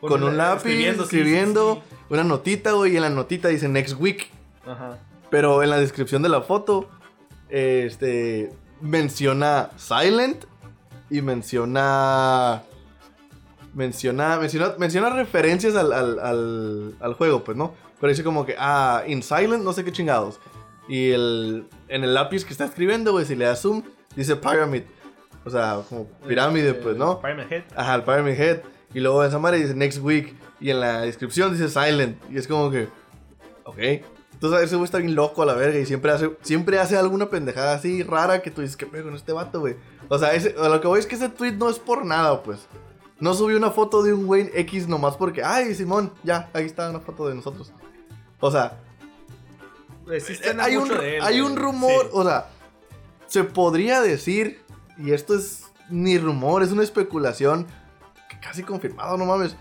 [0.01, 2.05] con, un lápiz, escribiendo, escribiendo, sí, sí, sí.
[2.15, 4.31] una notita, güey, y en la notita dice next week.
[4.67, 4.99] Ajá.
[5.33, 6.91] Pero en la descripción de la foto,
[7.49, 10.45] este, menciona Silent
[11.09, 12.65] y menciona...
[13.73, 17.73] Menciona, menciona, menciona referencias al, al, al, al juego, pues, ¿no?
[17.99, 20.39] Pero dice como que, ah, in Silent, no sé qué chingados.
[20.87, 23.83] Y el, en el lápiz que está escribiendo, güey, si le das zoom,
[24.15, 24.83] dice Pyramid.
[25.47, 27.23] O sea, como pirámide, pues, ¿no?
[27.23, 27.63] Pyramid Head.
[27.75, 28.61] Ajá, el Pyramid Head.
[28.93, 30.37] Y luego esa madre dice Next Week.
[30.61, 32.19] Y en la descripción dice Silent.
[32.31, 32.89] Y es como que.
[33.65, 33.79] Ok.
[34.43, 35.79] Entonces ese güey está bien loco a la verga.
[35.79, 39.15] Y siempre hace, siempre hace alguna pendejada así rara que tú dices, ¿qué pedo con
[39.15, 39.77] este vato, güey?
[40.09, 42.59] O sea, ese, lo que voy es que ese tweet no es por nada, pues.
[43.21, 46.91] No subió una foto de un güey X nomás porque, ay, Simón, ya, ahí está
[46.91, 47.71] una foto de nosotros.
[48.41, 48.81] O sea,
[50.11, 52.11] Existen hay un, él, hay un rumor, Sí.
[52.13, 52.49] o sea,
[53.29, 54.61] se podría decir,
[54.99, 57.69] y esto es ni rumor, es una especulación
[58.29, 59.55] que casi confirmado, no mames,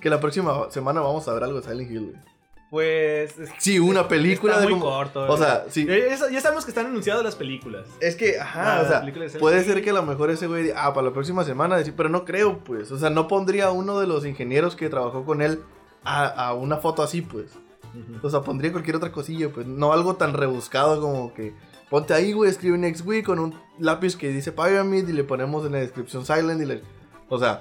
[0.00, 2.33] que la próxima semana vamos a ver algo de Silent Hill, güey.
[2.74, 3.38] Pues.
[3.38, 5.26] es- Sí, una película está de muy como- corto.
[5.32, 5.86] O sea, sí.
[5.86, 7.86] Ya, ya- sabemos que están anunciadas las películas.
[8.00, 10.84] Es que, ajá, Ah, o sea, puede ser que a lo mejor ese güey, diga,
[10.84, 12.90] ah, para la próxima semana, decir, pero no creo, pues.
[12.90, 15.60] O sea, no pondría a uno de los ingenieros que trabajó con él
[16.02, 17.46] a, a una foto así, pues.
[18.24, 19.68] O sea, pondría cualquier otra cosilla, pues.
[19.68, 21.54] No algo tan rebuscado como que.
[21.90, 25.64] Ponte ahí, güey, escribe Next Week con un lápiz que dice Pyramid y le ponemos
[25.64, 26.82] en la descripción Silent y le.
[27.28, 27.60] O sea.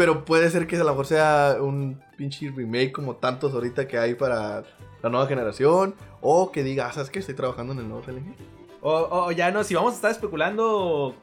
[0.00, 3.98] Pero puede ser que a lo mejor sea un pinche remake como tantos ahorita que
[3.98, 4.64] hay para
[5.02, 5.94] la nueva generación.
[6.22, 7.18] O que diga, ah, ¿sabes qué?
[7.18, 8.34] Estoy trabajando en el nuevo Hill.
[8.80, 8.94] O,
[9.26, 11.14] o ya no, si vamos a estar especulando.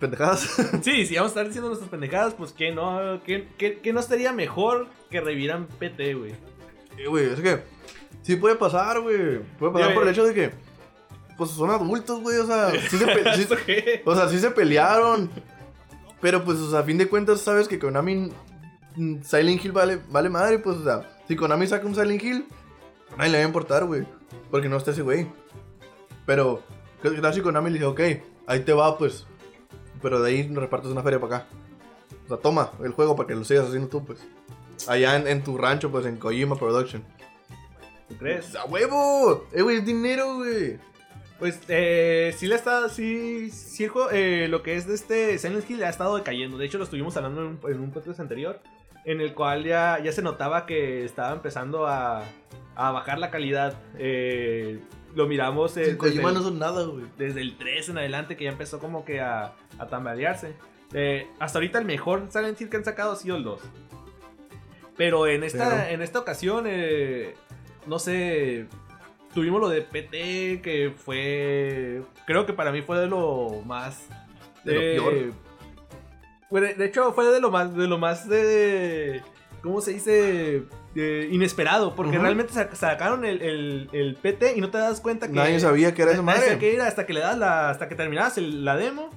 [0.00, 0.48] Pendejadas.
[0.82, 4.00] Sí, si vamos a estar diciendo nuestras pendejadas, pues que no, que, que, que no
[4.00, 6.32] estaría mejor que revivieran PT, güey.
[6.96, 7.62] Eh, güey, es que
[8.22, 9.40] sí puede pasar, güey.
[9.58, 10.52] Puede pasar por el hecho de que,
[11.36, 12.38] pues son adultos, güey.
[12.38, 14.00] O sea, sí se, pe- sí- ¿Eso qué?
[14.06, 15.30] o sea, sí se pelearon.
[16.22, 18.32] Pero pues, o sea, a fin de cuentas, sabes que Konami.
[18.96, 22.46] mm, Silent Hill vale, vale madre, pues, o sea, si Konami saca un Silent Hill,
[23.18, 24.06] nadie le va a importar, güey.
[24.50, 25.26] Porque no está ese güey.
[26.24, 26.62] Pero,
[27.02, 28.00] ¿qué tal si Konami le dice, ok,
[28.46, 29.26] ahí te va, pues.
[30.00, 31.46] Pero de ahí repartes una feria para acá.
[32.24, 34.20] O sea, toma el juego para que lo sigas haciendo tú, pues.
[34.86, 37.04] Allá en, en tu rancho, pues, en Kojima Production.
[38.08, 38.54] ¿Tú crees?
[38.54, 39.46] ¡A huevo!
[39.52, 40.78] Eh, güey, es dinero, güey.
[41.42, 45.82] Pues eh, sí le está, sí, sí eh, lo que es de este Silent Hill
[45.82, 46.56] ha estado decayendo.
[46.56, 48.60] De hecho lo estuvimos hablando en un, en un podcast anterior,
[49.04, 52.22] en el cual ya, ya se notaba que estaba empezando a,
[52.76, 53.74] a bajar la calidad.
[53.98, 54.78] Eh,
[55.16, 57.06] lo miramos eh, desde, no el, son nada, güey.
[57.18, 60.52] desde el 3 en adelante que ya empezó como que a, a tambalearse.
[60.94, 63.60] Eh, hasta ahorita el mejor Silent Hill que han sacado ha sido el 2.
[64.96, 67.34] Pero en esta, Pero- en esta ocasión, eh,
[67.88, 68.68] no sé,
[69.34, 74.08] tuvimos lo de PT, que fue, creo que para mí fue de lo más...
[74.64, 75.32] De lo eh,
[76.50, 76.76] peor.
[76.76, 79.22] de, hecho, fue de lo más, de lo más de...
[79.62, 80.62] ¿Cómo se dice?
[80.94, 82.22] Eh, inesperado, porque Ujú.
[82.22, 85.32] realmente sa- sacaron el, el- el PT y no te das cuenta que...
[85.34, 86.58] Nadie sabía que era esa madre.
[86.58, 89.08] que era hasta que le das la, hasta que terminabas el- la demo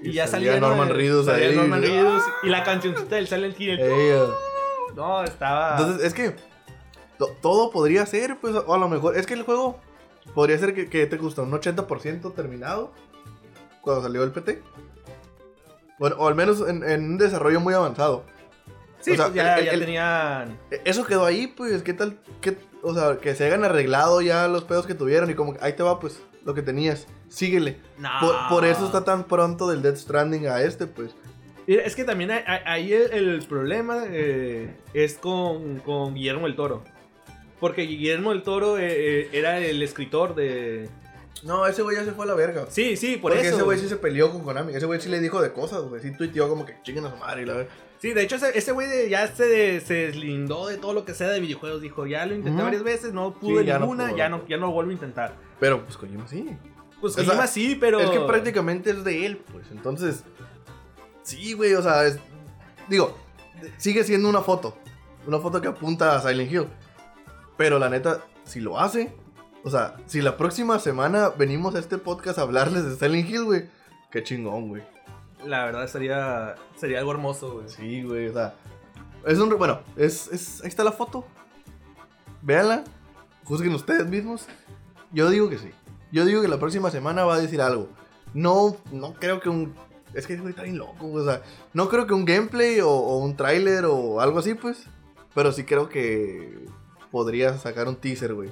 [0.00, 0.68] y, Y ya salía salía ¿no?
[0.68, 1.54] Norman Reedus ahí.
[1.54, 3.78] Norman Reedus y la cancioncita del Silent Hill.
[3.80, 4.94] Ey, uh.
[4.94, 5.72] No, estaba.
[5.78, 6.34] Entonces, es que
[7.42, 9.16] todo podría ser, pues, o a lo mejor.
[9.16, 9.78] Es que el juego
[10.34, 12.92] podría ser que, que te gusta un 80% terminado
[13.80, 14.62] cuando salió el PT.
[15.98, 18.24] Bueno, o al menos en, en un desarrollo muy avanzado.
[19.00, 20.58] sí, o sea, pues ya, el- ya tenían.
[20.70, 22.18] E- Eso quedó ahí, pues, ¿qué tal?
[22.40, 25.64] qué- o sea, que se hayan arreglado ya los pedos que tuvieron y como que
[25.64, 27.06] ahí te va, pues, lo que tenías.
[27.28, 27.80] Síguele.
[27.98, 28.10] No.
[28.20, 31.14] Por, por eso está tan pronto del Death Stranding a este, pues.
[31.66, 36.82] Mira, Es que también ahí el, el problema eh, es con, con Guillermo el Toro.
[37.60, 40.88] Porque Guillermo el Toro eh, eh, era el escritor de.
[41.44, 42.66] No, ese güey ya se fue a la verga.
[42.68, 43.56] Sí, sí, por Porque eso.
[43.56, 44.74] ese güey sí se peleó con Konami.
[44.74, 46.02] Ese güey sí le dijo de cosas, güey.
[46.02, 47.70] Sí tuiteó como que chinguen a su madre y la verga.
[48.00, 51.40] Sí, de hecho, ese güey ya se, se deslindó de todo lo que sea de
[51.40, 51.80] videojuegos.
[51.80, 52.62] Dijo, ya lo intenté Ujú.
[52.64, 54.94] varias veces, no pude Sí, ya no ninguna, ya, no, ya no lo vuelvo a
[54.94, 55.34] intentar.
[55.58, 56.48] Pero pues Kojima sí.
[57.00, 57.98] Pues O sea, Kojima sí, pero.
[58.00, 59.66] Es que prácticamente es de él, pues.
[59.72, 60.22] Entonces,
[61.22, 62.18] sí, güey, o sea, es-
[62.88, 63.16] digo,
[63.78, 64.76] sigue siendo una foto.
[65.26, 66.66] Una foto que apunta a Silent Hill.
[67.58, 69.12] Pero la neta, si lo hace,
[69.64, 73.44] o sea, si la próxima semana venimos a este podcast a hablarles de Silent Hill,
[73.44, 73.68] güey,
[74.12, 74.82] qué chingón, güey.
[75.44, 77.68] La verdad sería, sería algo hermoso, güey.
[77.68, 78.54] Sí, güey, o sea,
[79.26, 81.24] es un, bueno, es, es, ahí está la foto.
[82.42, 82.84] Véanla,
[83.44, 84.46] juzguen ustedes mismos.
[85.10, 85.72] Yo digo que sí.
[86.12, 87.88] Yo digo que la próxima semana va a decir algo.
[88.34, 89.74] No, no creo que un.
[90.14, 91.42] Es que está bien loco, o sea,
[91.74, 94.84] no creo que un gameplay o, o un tráiler o algo así, pues.
[95.34, 96.66] Pero sí creo que
[97.10, 98.50] podría sacar un teaser, güey.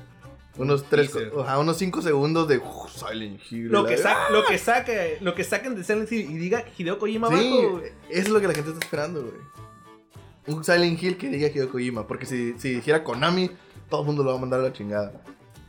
[0.59, 1.33] Unos Un tres, teaser.
[1.38, 3.69] ajá, unos cinco segundos de "Uf, Silent Hill.
[3.69, 4.14] Lo que, verga".
[4.14, 7.35] sa- lo, que saque, lo que saquen de Silent Hill y diga Hideo Kojima Sí,
[7.35, 9.35] abajo, es lo que la gente está esperando, güey.
[10.47, 12.07] Un Silent Hill que diga Hideo Kojima.
[12.07, 13.51] Porque si, si dijera Konami,
[13.90, 15.12] todo el mundo lo va a mandar a la chingada.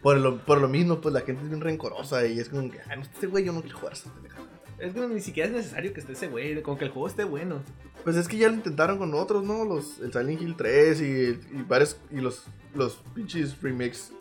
[0.02, 2.80] Por lo, por lo mismo, pues la gente es bien rencorosa y es como que,
[2.90, 4.47] ah, no, este güey yo no quiero jugar a esta pendejada".
[4.80, 7.24] Es que ni siquiera es necesario que esté ese güey, con que el juego esté
[7.24, 7.62] bueno.
[8.04, 9.66] Pues es que ya lo intentaron con otros, ¿no?
[9.66, 14.12] Los, el Silent Hill 3 y, y varios, y los, los pinches remakes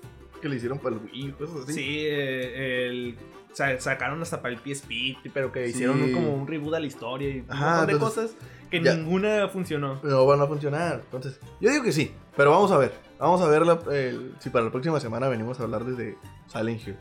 [0.40, 1.72] que le hicieron para el Wii, cosas así.
[1.74, 3.16] Sí, eh, el,
[3.52, 5.70] sa- sacaron hasta para el PSP, pero que Sí.
[5.72, 8.36] hicieron un- como un reboot a la historia y un montón de entonces, cosas
[8.70, 8.94] que ya.
[8.94, 10.00] ninguna funcionó.
[10.02, 11.00] No van a funcionar.
[11.04, 12.12] Entonces, yo digo que sí.
[12.36, 12.92] Pero vamos a ver.
[13.18, 16.16] Vamos a ver la- el- si para la próxima semana venimos a hablar desde
[16.52, 16.96] Silent Hill.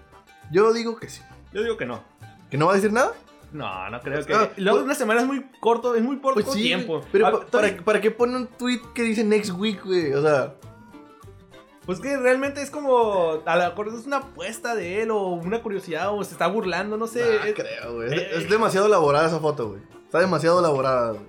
[0.51, 1.21] Yo digo que sí.
[1.53, 2.03] Yo digo que no.
[2.51, 3.11] ¿Que no va a decir nada?
[3.55, 4.33] No, no creo que.
[4.33, 6.61] Ah, Luego pues- una semana es muy corto, es muy corto Pues sí.
[6.63, 7.01] tiempo.
[7.11, 10.13] Pero Ah, pa- ¿para, ¿para qué pone un tweet que dice next week, güey?
[10.13, 10.53] O sea,
[11.85, 13.41] Pues que realmente es como.
[13.45, 16.97] A lo mejor es una apuesta de él o una curiosidad o se está burlando,
[16.97, 17.19] no sé.
[17.23, 18.07] nah, es- creo, güey.
[18.13, 19.81] Es, eh, es demasiado elaborada esa foto, güey.
[20.03, 21.25] Está demasiado elaborada, güey.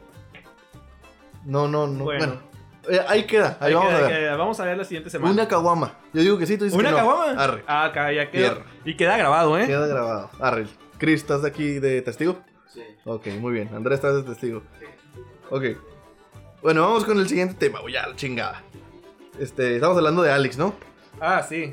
[1.45, 2.05] No, no, no.
[2.05, 2.47] Bueno, Bueno.
[2.89, 3.57] Eh, ahí queda.
[3.61, 4.39] Ahí vamos que- a ver.
[4.39, 5.33] vamos a ver la siguiente semana.
[5.33, 5.93] Una caguama.
[6.13, 6.99] Yo digo que sí, tú dices ¿Una que no.
[6.99, 7.43] caguama?
[7.43, 7.65] Arre.
[7.67, 8.27] Ah, acá ya.
[8.29, 8.63] Fierro.
[8.85, 9.67] Y queda grabado, ¿eh?
[9.67, 10.31] Queda grabado.
[10.41, 10.67] Arre.
[10.99, 12.39] Chris, ¿estás aquí de testigo?
[12.73, 12.83] Sí.
[13.05, 13.69] Ok, muy bien.
[13.75, 14.63] Andrés, estás de testigo.
[15.51, 15.65] Ok.
[16.63, 17.95] Bueno, vamos con el siguiente tema, güey.
[17.95, 18.63] Ya, la chingada.
[19.39, 20.75] Este, estamos hablando de Alex, ¿no?
[21.21, 21.71] Ah, sí.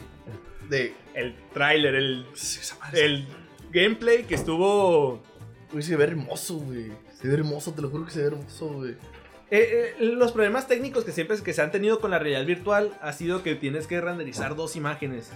[0.69, 0.93] De.
[1.13, 3.05] El tráiler, el, Sí, esa madre.
[3.05, 3.27] el
[3.71, 5.21] gameplay que estuvo.
[5.71, 6.91] Güey, se ve hermoso, güey.
[7.19, 8.91] Se ve hermoso, te lo juro que se ve hermoso, güey.
[9.51, 12.91] Eh, eh, los problemas técnicos que siempre que se han tenido con la realidad virtual
[13.01, 15.31] ha sido que tienes que renderizar dos imágenes.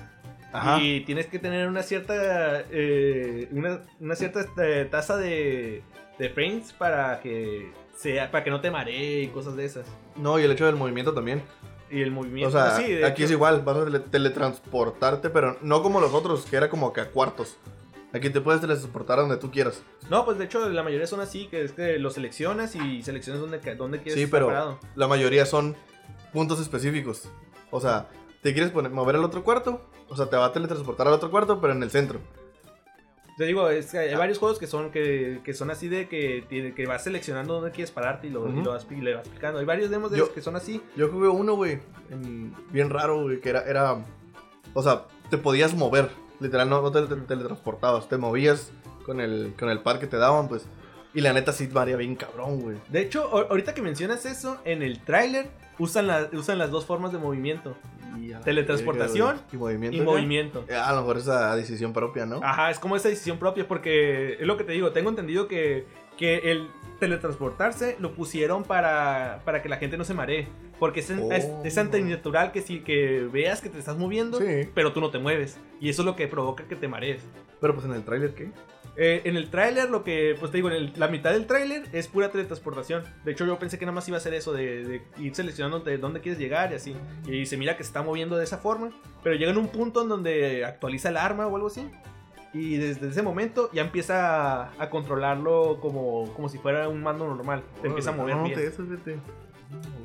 [0.57, 0.81] Ajá.
[0.81, 5.83] Y tienes que tener una cierta eh, una, una cierta este, tasa de,
[6.19, 9.85] de frames para que sea para que no te maree y cosas de esas.
[10.15, 11.41] No, y el hecho del movimiento también.
[11.89, 12.49] Y el movimiento.
[12.49, 13.25] O sea, sí, aquí hecho.
[13.25, 17.01] es igual, vas a tele- teletransportarte, pero no como los otros, que era como que
[17.01, 17.57] a cuartos.
[18.13, 19.83] Aquí te puedes teletransportar a donde tú quieras.
[20.09, 23.41] No, pues de hecho la mayoría son así, que es que lo seleccionas y seleccionas
[23.41, 24.79] dónde, ca- dónde quieres Sí, pero parado.
[24.95, 25.75] la mayoría son
[26.33, 27.29] puntos específicos.
[27.69, 28.07] O sea,
[28.47, 29.81] ¿te quieres poner, mover al otro cuarto?
[30.07, 32.21] O sea, te va a teletransportar al otro cuarto, pero en el centro.
[33.37, 34.17] Te digo, es que hay Ah.
[34.17, 37.71] varios juegos que son que, que son así de que, tiene- que vas seleccionando dónde
[37.71, 39.59] quieres pararte y lo, y lo vas, y le vas explicando.
[39.59, 40.81] Hay varios demos de Yo- esos que son así.
[40.95, 41.79] Yo jugué uno, güey,
[42.09, 43.97] en- bien raro, güey, que era, era...
[44.73, 46.09] O sea, te podías mover.
[46.39, 48.07] Literal, no, no te, te- teletransportabas.
[48.07, 48.71] Te movías
[49.05, 50.65] con el, con el par que te daban, pues.
[51.13, 52.77] Y la neta sí varía bien cabrón, güey.
[52.89, 57.11] De hecho, ahorita que mencionas eso, en el tráiler usan, la- usan las dos formas
[57.11, 57.75] de movimiento.
[58.19, 59.97] Y Teletransportación y movimiento.
[59.97, 60.65] Y movimiento.
[60.67, 62.39] Eh, A lo mejor esa decisión propia, ¿no?
[62.43, 65.85] Ajá, es como esa decisión propia porque es lo que te digo, tengo entendido que,
[66.17, 66.67] que el
[66.99, 70.47] teletransportarse lo pusieron para, para que la gente no se maree.
[70.79, 71.31] Porque es, Oh.
[71.31, 74.69] es, es antinatural que, si, que veas que te estás moviendo, Sí.
[74.75, 75.59] pero tú no te mueves.
[75.79, 77.21] Y eso es lo que provoca que te marees.
[77.59, 78.51] Pero pues en el tráiler, ¿qué?
[78.99, 81.83] Eh, en el tráiler, lo que, pues te digo, en el- la mitad del tráiler
[81.93, 83.03] es pura teletransportación.
[83.23, 85.79] De hecho, yo pensé que nada más iba a ser eso, de, de ir seleccionando
[85.81, 86.95] de dónde quieres llegar y así.
[87.27, 88.89] Y se mira que se está moviendo de esa forma.
[89.23, 91.87] Pero llega en un punto en donde actualiza el arma o algo así.
[92.53, 97.27] Y desde ese momento ya empieza a, a controlarlo como, como si fuera un mando
[97.27, 97.61] normal.
[97.81, 98.59] Te empieza a mover no, bien.
[98.59, 98.83] eso,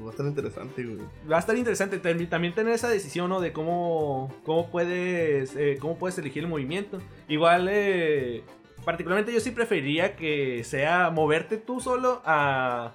[0.04, 0.98] Va a estar interesante, güey.
[1.30, 3.40] Va a estar interesante tam- también tener esa decisión ¿no?
[3.40, 6.98] de cómo, cómo, puedes, eh, cómo puedes elegir el movimiento.
[7.28, 8.42] Igual, eh,
[8.84, 12.92] particularmente yo sí preferiría que sea moverte tú solo a,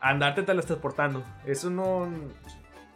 [0.00, 1.24] andarte teletransportando.
[1.46, 2.08] Eso no,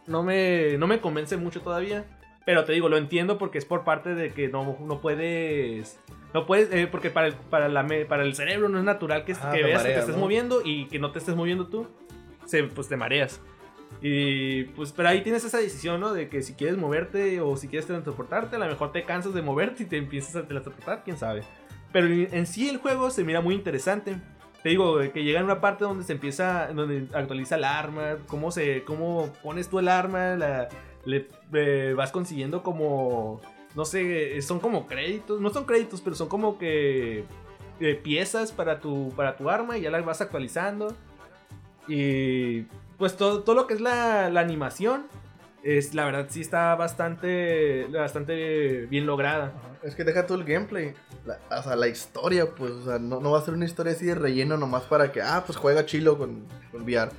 [0.07, 2.05] no, me, no me convence mucho todavía.
[2.45, 5.99] Pero te digo, lo entiendo porque es por parte de que no, no puedes...
[6.33, 9.33] No puedes, eh, porque para el, para, la, para el cerebro no es natural que,
[9.33, 10.21] Ah, que veas que marea, te estés ¿no?
[10.21, 11.87] moviendo y que no te estés moviendo tú.
[12.45, 13.39] Se, pues te mareas.
[14.01, 16.13] Y pues, pero ahí tienes esa decisión, ¿no?
[16.13, 19.41] De que si quieres moverte o si quieres teletransportarte, a lo mejor te cansas de
[19.41, 21.43] moverte y te empiezas a teletransportar, quién sabe.
[21.93, 24.17] Pero en sí el juego se mira muy interesante.
[24.63, 28.17] Te digo, eh, que llega en una parte donde se empieza, donde actualiza el arma,
[28.27, 30.69] cómo se, cómo pones tú el arma, la,
[31.05, 33.41] le eh, vas consiguiendo como,
[33.75, 37.25] no sé, son como créditos, no son créditos, pero son como que
[37.79, 40.95] eh, piezas para tu, para tu arma y ya las vas actualizando.
[41.87, 42.61] Y
[42.97, 45.05] pues todo, todo lo que es la, la animación,
[45.63, 49.53] es la verdad sí está bastante, bastante bien lograda.
[49.83, 50.93] Es que deja todo el gameplay.
[51.25, 53.93] La- o sea, la historia, pues, o sea, no, no va a ser una historia
[53.93, 57.11] así de relleno nomás para que, ah, pues juega chilo con, con VR.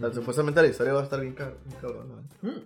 [0.00, 2.08] Sea, supuestamente la historia va a estar bien, cab- bien cabrón,
[2.42, 2.50] ¿no?
[2.50, 2.62] Mm.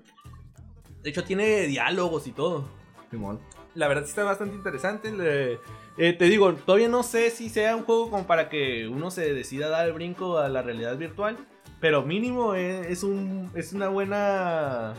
[1.03, 2.69] De hecho tiene diálogos y todo.
[3.11, 3.41] Simón.
[3.75, 5.13] La verdad sí está bastante interesante.
[5.13, 5.59] Le-
[5.99, 9.33] eh, te digo, todavía no sé si sea un juego como para que uno se
[9.35, 11.37] decida a dar el brinco a la realidad virtual.
[11.81, 14.95] Pero mínimo eh, es, un, es una buena...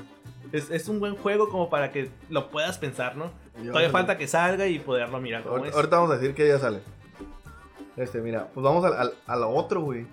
[0.51, 3.31] Es, es un buen juego como para que lo puedas pensar, ¿no?
[3.63, 5.75] Todavía falta que salga y poderlo mirar como Ahorita, es.
[5.75, 6.79] ahorita vamos a decir que ya sale.
[7.97, 10.07] Este, mira, pues vamos al, al- otro, güey.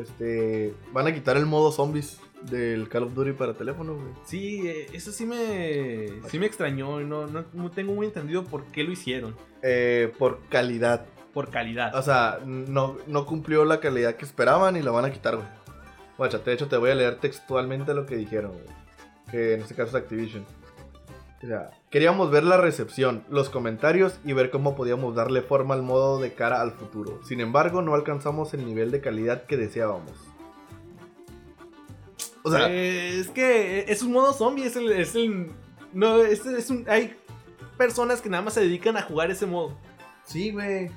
[0.00, 2.18] Este, van a quitar el modo zombies
[2.50, 4.06] del Call of Duty para teléfono, güey.
[4.24, 7.00] Sí, eh, eso sí me, sí me extrañó.
[7.00, 9.36] No, no, no tengo muy entendido por qué lo hicieron.
[9.62, 11.04] Eh, por calidad.
[11.34, 11.94] Por calidad.
[11.94, 15.48] O sea, no, no cumplió la calidad que esperaban y la van a quitar, güey.
[16.18, 18.64] Guacha, de hecho te voy a leer textualmente lo que dijeron, güey.
[19.30, 20.44] Que en este caso es Activision.
[21.42, 25.82] O sea, queríamos ver la recepción, los comentarios y ver cómo podíamos darle forma al
[25.82, 27.18] modo de cara al futuro.
[27.24, 30.12] Sin embargo, no alcanzamos el nivel de calidad que deseábamos.
[32.44, 35.52] O sea, Eh, es que es un modo zombie, es el, es el-
[35.92, 37.16] no, es, es un, hay
[37.76, 39.76] personas que nada más se dedican a jugar ese modo.
[40.24, 40.90] sí, güey.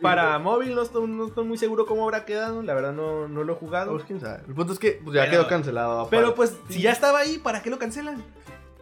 [0.00, 3.44] Para móvil no estoy, no estoy muy seguro cómo habrá quedado, la verdad no, no
[3.44, 3.92] lo he jugado.
[3.92, 4.42] Pues, quién sabe.
[4.48, 6.08] El punto es que pues, ya Pero- quedó cancelado.
[6.10, 8.22] Pero pues si ya estaba ahí, ¿para qué lo cancelan?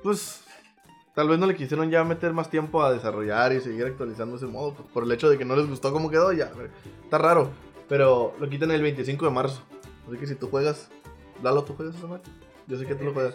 [0.02, 0.44] pues
[1.14, 4.46] tal vez no le quisieron ya meter más tiempo a desarrollar y seguir actualizando ese
[4.46, 6.52] modo, pues, por el hecho de que no les gustó cómo quedó, ya,
[7.02, 7.50] está raro,
[7.88, 9.60] pero lo quitan el 25 de marzo,
[10.06, 10.88] así que si tú juegas,
[11.42, 12.06] Lalo, ¿tú juegas esa?
[12.68, 13.34] Yo sé que tú lo juegas.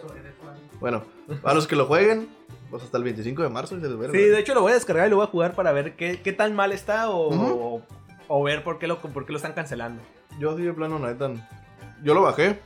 [0.80, 1.02] Bueno,
[1.42, 2.28] a los que lo jueguen,
[2.74, 3.86] pues hasta el 25 de marzo y se.
[3.86, 6.20] Sí, de hecho lo voy a descargar y lo voy a jugar para ver qué,
[6.20, 7.82] qué tan mal está o, o,
[8.26, 10.02] o ver por qué, lo, por qué lo están cancelando.
[10.40, 11.30] Yo sí de plano, neta,
[12.02, 12.58] yo lo bajé,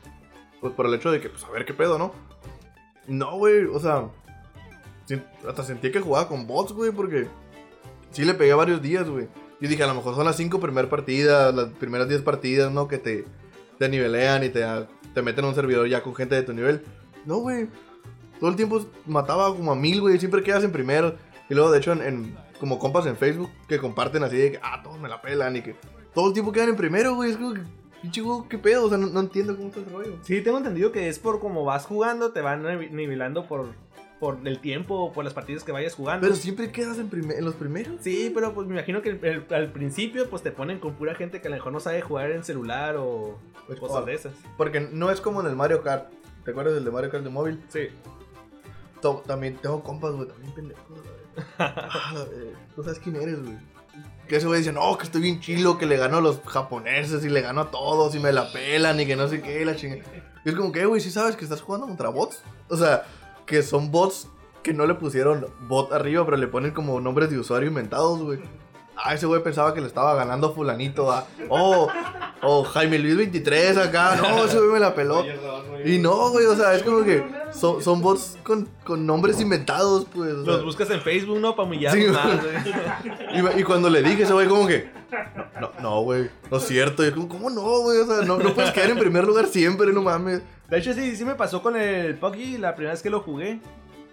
[0.62, 2.14] pues por el hecho de que, pues a ver qué pedo, ¿no?
[3.06, 4.08] No, güey, o sea,
[5.46, 7.26] hasta sentí que jugaba con bots, güey, porque
[8.10, 9.28] sí le pegué varios días, güey.
[9.60, 12.88] Yo dije, a lo mejor son las 5 primeras partidas, las primeras 10 partidas, ¿no?
[12.88, 13.26] Que te,
[13.78, 14.64] te nivelean y te,
[15.12, 16.82] te meten a un servidor ya con gente de tu nivel.
[17.26, 17.68] No, güey.
[18.40, 20.18] Todo el tiempo mataba como a mil, güey.
[20.18, 21.16] Siempre quedas en primero.
[21.48, 24.60] Y luego, de hecho, en, en- como compas en Facebook que comparten así de que,
[24.62, 25.76] ah, todos me la pelan y que
[26.14, 27.30] todo el tiempo quedan en primero, güey.
[27.30, 27.60] Es como que,
[28.02, 28.86] pinche juego, qué pedo.
[28.86, 30.16] O sea, no, no entiendo cómo está el rollo.
[30.22, 33.68] Sí, tengo entendido que es por como vas jugando, te van nive- nivelando por,
[34.18, 36.26] por el tiempo, por las partidas que vayas jugando.
[36.26, 37.94] Pero siempre quedas en, en los primeros.
[38.00, 41.14] Sí, pero pues me imagino que el- el- al principio pues te ponen con pura
[41.14, 44.04] gente que a lo mejor no sabe jugar en celular o Pues, cosas oh.
[44.04, 44.32] de esas.
[44.56, 46.10] Porque no es como en el Mario Kart.
[46.44, 47.62] ¿Te acuerdas del de Mario Kart de móvil?
[47.68, 47.88] Sí.
[49.00, 50.84] To- también tengo compas, güey, también pendejos.
[50.88, 51.02] güey.
[51.58, 53.56] Ah, eh, ¿Tú sabes quién eres, güey?
[54.28, 57.24] Que ese güey dice, no, que estoy bien chilo, que le gano a los japoneses
[57.24, 59.74] y le gano a todos y me la pelan y que no sé qué, la
[59.76, 60.02] chingada.
[60.44, 62.42] Y es como que, güey, ¿sí sabes que estás jugando contra bots?
[62.68, 63.04] O sea,
[63.46, 64.28] que son bots
[64.62, 68.40] que no le pusieron bot arriba, pero le ponen como nombres de usuario inventados, güey.
[69.02, 71.24] Ah, ese güey pensaba que le estaba ganando a fulanito, a...
[71.48, 71.88] Oh,
[72.42, 75.24] oh, Jaime Luis 23 acá, no, ese güey me la peló.
[75.84, 80.06] Y no, güey, o sea, es como que son, son bots con, con nombres inventados,
[80.12, 80.32] pues.
[80.32, 80.54] o sea.
[80.54, 81.54] Los buscas en Facebook, ¿no?
[81.54, 82.26] Para humillar Sí, más.
[82.42, 83.42] güey.
[83.42, 83.56] güey.
[83.56, 84.90] Y, y cuando le dije ese güey, como que,
[85.60, 87.04] no, no, güey, no es cierto.
[87.04, 87.98] Y yo como, ¿cómo no, güey?
[88.00, 90.42] O sea, no, no puedes quedar en primer lugar siempre, no mames.
[90.68, 93.60] De hecho, sí, sí me pasó con el PUBG la primera vez que lo jugué.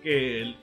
[0.03, 0.57] Que el-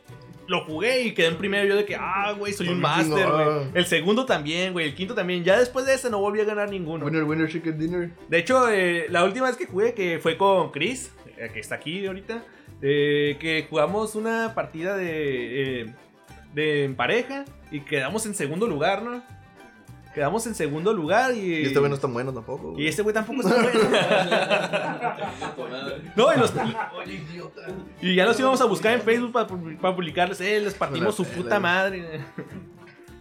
[0.48, 1.66] lo jugué y quedé en primero.
[1.66, 3.10] Yo de que, ah, güey, soy un chingón.
[3.10, 3.66] güey.
[3.74, 4.86] El segundo también, güey.
[4.86, 5.44] El quinto también.
[5.44, 7.04] Ya después de ese no volví a ganar ninguno.
[7.04, 8.10] Winner, winner, chicken dinner.
[8.28, 11.76] De hecho, eh, la última vez que jugué, que fue con Chris, eh, que está
[11.76, 12.42] aquí ahorita,
[12.80, 15.94] eh, que jugamos una partida de, eh,
[16.54, 19.22] de en pareja y quedamos en segundo lugar, ¿no?
[20.14, 21.38] Quedamos en segundo lugar y...
[21.40, 22.74] Y este güey no está bueno tampoco.
[22.78, 23.80] Y este güey tampoco está bueno.
[26.16, 26.52] no, y, los-
[28.02, 29.46] y ya los íbamos a buscar en Facebook para,
[29.96, 32.20] publicarles, eh, les partimos su puta madre.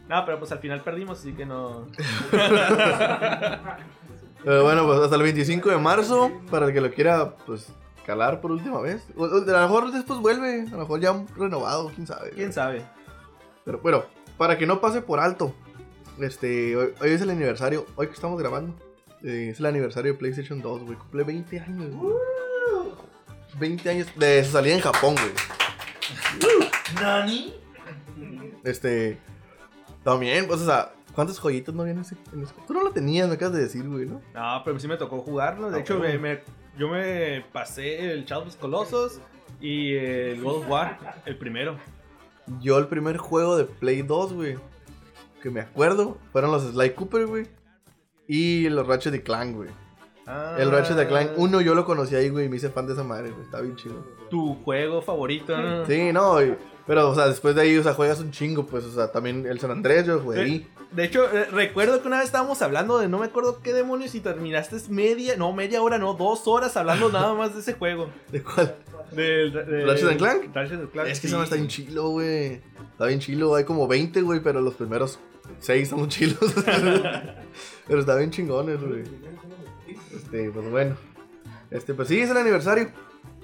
[0.09, 1.87] No, pero pues al final perdimos, así que no...
[4.43, 7.71] Pero bueno, pues hasta el 25 de marzo, para el que lo quiera, pues,
[8.05, 9.07] calar por última vez.
[9.15, 12.31] O- o- a lo mejor después vuelve, a lo mejor ya renovado, quién sabe.
[12.31, 12.81] ¿Quién sabe?
[13.63, 14.03] Pero bueno,
[14.37, 15.53] para que no pase por alto,
[16.21, 18.75] este, hoy, hoy es el aniversario, hoy que estamos grabando,
[19.23, 22.15] eh, es el aniversario de PlayStation 2, güey, cumple 20 años, güey.
[23.59, 25.31] 20 años de su salida en Japón, güey.
[27.01, 27.53] ¿Nani?
[28.63, 29.17] Este,
[30.03, 32.15] también, pues, o sea, ¿cuántos joyitos no había en ese,
[32.67, 34.21] Tú no lo tenías, me acabas de decir, güey, ¿no?
[34.33, 35.69] No, pero sí me tocó jugarlo.
[35.71, 36.19] De Ah, hecho, bueno.
[36.21, 36.43] me, me-
[36.77, 39.19] yo me pasé el Shadow of Colossus
[39.59, 41.77] y el God of War, el primero.
[42.61, 44.57] Yo el primer juego de Play 2, güey,
[45.41, 47.47] que me acuerdo, fueron los Sly Cooper, güey,
[48.27, 49.69] y los Ratchet y Clank, güey.
[50.57, 52.93] El Ratchet y Clank 1 yo lo conocí ahí, güey, y me hice fan de
[52.93, 54.05] esa madre, güey, está bien chido.
[54.29, 55.85] Tu juego favorito, ¿no?
[55.85, 56.55] Sí, no, y-
[56.87, 59.45] pero, o sea, después de ahí, o sea, juegas un chingo, pues, o sea, también
[59.45, 60.67] el San Andrés yo jugué ahí.
[60.91, 64.13] De hecho, eh, recuerdo que una vez estábamos hablando de no me acuerdo qué demonios
[64.15, 68.09] y terminaste media, no, media hora, no, dos horas hablando nada más de ese juego.
[68.31, 68.75] ¿De cuál?
[69.11, 70.55] Del, del- ¿Ratchet and Clank?
[70.55, 71.33] Ratchet Clank, es que sí.
[71.33, 72.61] ese me está bien chilo, güey.
[72.91, 75.19] Está bien chilo, hay como 20, güey, pero los primeros
[75.59, 76.39] 6 son chilos.
[77.87, 79.03] pero está bien chingones, güey.
[80.13, 80.95] Este, pues bueno.
[81.69, 82.89] Este, pues sí, es el aniversario.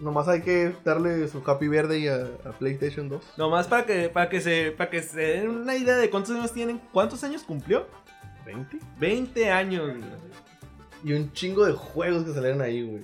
[0.02, 3.34] Nomás hay que darle su happy birthday a, a PlayStation 2.
[3.38, 6.54] Nomás para que, para que se, para que se den una idea de cuántos años
[6.54, 6.80] tienen.
[6.92, 7.88] ¿Cuántos años cumplió?
[8.46, 8.80] 20.
[9.00, 9.98] 20 años.
[11.04, 13.04] Y un chingo de juegos que salieron ahí, güey.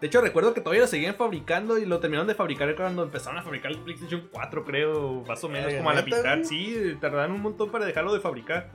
[0.00, 3.38] De hecho, recuerdo que todavía lo seguían fabricando y lo terminaron de fabricar cuando empezaron
[3.38, 6.42] a fabricar el PlayStation 4, creo, más o menos, como a la ¿neta, mitad.
[6.44, 8.70] Sí, tardaron un montón para dejarlo de fabricar.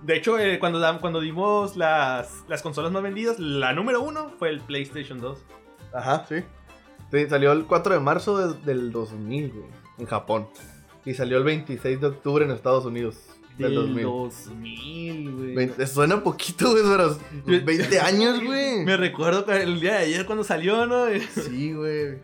[0.00, 4.48] De hecho, eh, cuando, cuando dimos las, las consolas más vendidas, la número uno fue
[4.50, 5.44] el PlayStation 2.
[5.92, 6.36] Ajá, sí.
[7.12, 9.66] Sí, salió el 4 de marzo de- del 2000, güey.
[9.98, 10.48] En Japón.
[11.04, 13.33] Y salió el 26 de octubre en Estados Unidos.
[13.58, 14.02] Del, 2000.
[14.04, 15.86] 2000, güey.
[15.86, 17.16] Suena poquito, güey, pero
[17.64, 18.84] 20 años, güey.
[18.84, 21.06] Me recuerdo el día de ayer cuando salió, ¿no?
[21.34, 22.18] Sí, güey.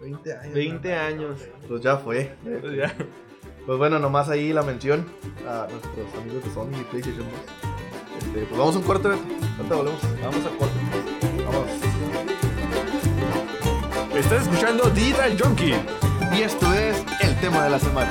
[0.00, 0.54] 20 años.
[0.54, 1.40] 20 años.
[1.66, 2.36] Pues ya fue.
[2.44, 2.94] Pues ya.
[3.66, 5.04] Pues bueno, nomás ahí la mención
[5.46, 7.28] a nuestros amigos de Sony y PlayStation 2.
[8.18, 9.08] Este, pues vamos a un corte.
[9.08, 10.00] Ahorita volvemos.
[10.22, 10.74] Vamos a corte.
[11.44, 11.68] Vamos.
[14.16, 15.74] Estás escuchando Digital Junkie.
[16.36, 18.10] Y esto es el tema de la semana.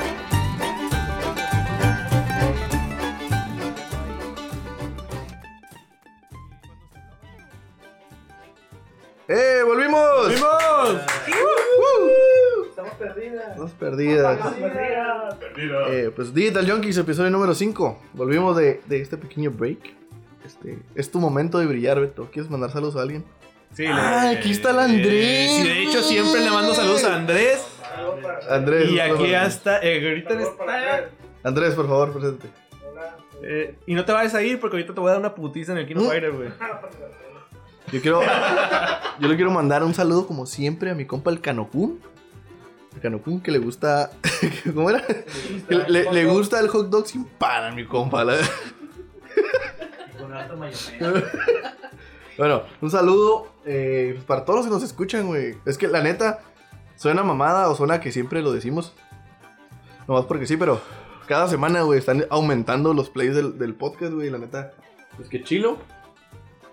[9.28, 9.62] ¡Eh!
[9.66, 10.30] ¡Volvimos!
[10.30, 11.02] ¡Vimos!
[12.70, 13.58] Estamos perdidas.
[13.58, 14.40] Dos perdidas.
[15.90, 18.00] Eh, pues Digital Junkies, episodio número 5.
[18.14, 19.80] Volvimos de, de este pequeño break.
[20.46, 22.30] Este, es tu momento de brillar, Beto.
[22.32, 23.26] ¿Quieres mandar saludos a alguien?
[23.74, 27.68] Sí, Ah, aquí está el Andrés, Sí, de hecho, siempre le mando saludos a Andrés.
[28.50, 28.90] Andrés.
[28.92, 29.80] Y aquí hasta.
[29.84, 31.10] eh, ahorita está.
[31.44, 32.48] Andrés, por favor, presente.
[33.44, 35.74] Eh, y no te vayas a ir porque ahorita te voy a dar una putiza
[35.74, 36.08] en el Kino ¿Mm?
[36.08, 36.50] Fighter, güey.
[37.92, 38.22] Yo quiero.
[39.20, 42.00] yo le quiero mandar un saludo, como siempre, a mi compa el Canocún.
[42.96, 44.12] El Canocún que le gusta.
[44.74, 45.04] ¿Cómo era?
[45.70, 48.24] Le, le gusta el hot dog sin pan a mi compa.
[48.24, 48.38] la-
[50.20, 51.14] Con alta mayonesa.
[52.38, 55.58] Bueno, un saludo eh, para todos los que nos escuchan, güey.
[55.66, 56.42] Es que la neta,
[56.96, 58.94] suena mamada o suena que siempre lo decimos.
[60.08, 60.80] Nomás porque sí, pero
[61.28, 64.30] cada semana, güey, están aumentando los plays del, del podcast, güey.
[64.30, 64.74] La neta,
[65.16, 65.80] pues que chilo.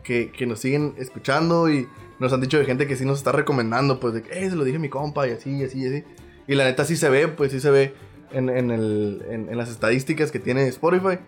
[0.04, 1.88] Que, que nos siguen escuchando y
[2.20, 4.54] nos han dicho de gente que sí nos está recomendando, pues de que, eh, se
[4.56, 6.04] lo dije a mi compa y así, y así, y así.
[6.46, 7.94] Y la neta sí se ve, pues sí se ve
[8.30, 11.18] en, en, el, en, en las estadísticas que tiene Spotify.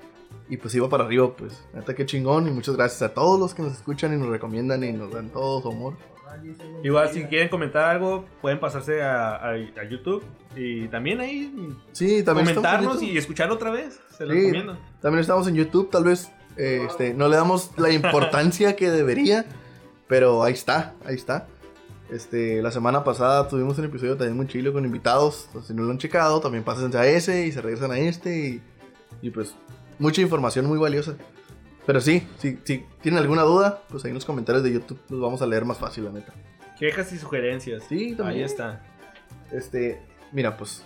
[0.49, 1.65] Y pues iba para arriba, pues.
[1.75, 2.47] Neta, qué chingón.
[2.47, 5.31] Y muchas gracias a todos los que nos escuchan y nos recomiendan y nos dan
[5.31, 5.95] todo su amor.
[6.85, 10.23] Igual si quieren comentar algo, pueden pasarse a, a- a YouTube
[10.55, 11.51] y también ahí
[11.93, 13.99] Sí, también comentarnos y escuchar otra vez.
[14.19, 14.41] Se lo Sí.
[14.41, 14.79] recomiendo.
[15.01, 15.91] También estamos en YouTube.
[15.91, 19.47] Tal vez este, no le damos la importancia que debería.
[20.09, 21.49] Pero ahí está, ahí está.
[22.11, 25.45] Este, la semana pasada tuvimos un episodio también muy chilo con invitados.
[25.47, 28.39] Entonces, si no lo han checado, también pásense a ese y se regresan a este.
[28.39, 28.63] Y,
[29.23, 29.55] y pues,
[29.99, 31.17] mucha información muy valiosa.
[31.87, 35.21] Pero sí, si, si tienen alguna duda, pues ahí en los comentarios de YouTube los
[35.21, 36.33] vamos a leer más fácil, la neta.
[36.79, 37.85] Quejas y sugerencias.
[37.89, 38.39] Sí, también.
[38.39, 38.85] Ahí está.
[39.53, 40.03] Este,
[40.33, 40.85] mira, pues.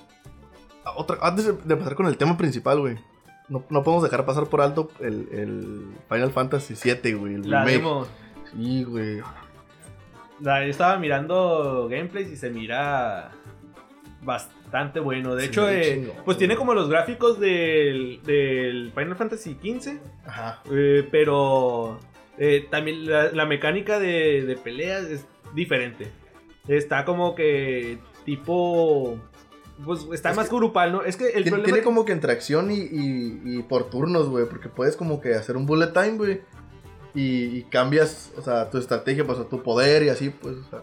[0.96, 2.98] Otra, antes de de empezar con el tema principal, güey.
[3.50, 7.34] No, no podemos dejar pasar por alto el, el Final Fantasy VII, güey.
[7.34, 8.06] El La demo.
[8.56, 9.20] Sí, güey.
[10.40, 13.32] La- yo estaba mirando gameplays y se mira
[14.22, 15.34] bastante bueno.
[15.34, 16.38] De Se hecho, eh, pues güey.
[16.38, 20.62] tiene como los gráficos del, del Final Fantasy XV, Ajá.
[20.70, 21.98] eh, pero
[22.38, 26.10] eh, también la, la mecánica de, de peleas es diferente.
[26.68, 29.18] Está como que tipo...
[29.84, 31.02] Pues está Es más que- grupal, ¿no?
[31.02, 31.64] Es que el Tiene, problema...
[31.66, 34.46] tiene como que interacción y, y, y por turnos, güey.
[34.46, 36.40] Porque puedes como que hacer un bullet time, güey.
[37.14, 40.64] Y, y cambias, o sea, tu estrategia, pues, o tu poder y así, pues, o
[40.70, 40.82] sea.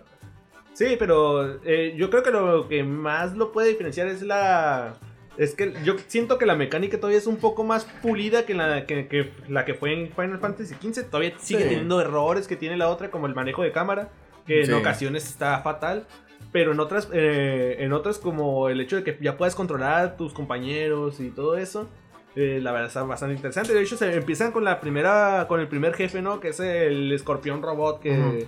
[0.74, 4.96] Sí, pero eh, yo creo que lo que más lo puede diferenciar es la...
[5.38, 8.86] Es que yo siento que la mecánica todavía es un poco más pulida que la
[8.88, 11.06] que, que la que fue en Final Fantasy XV.
[11.10, 11.70] Todavía sigue Sí.
[11.70, 14.10] teniendo errores que tiene la otra, como el manejo de cámara,
[14.48, 14.72] que Sí.
[14.72, 16.08] en ocasiones está fatal.
[16.52, 20.18] Pero en otras, eh, en otras como el hecho de que ya puedas controlar a
[20.18, 21.88] tus compañeros y todo eso,
[22.36, 23.74] eh, la verdad está bastante interesante.
[23.74, 26.40] De hecho, se empiezan con la primera, con el primer jefe, ¿no?
[26.40, 28.48] Que es el escorpión robot que,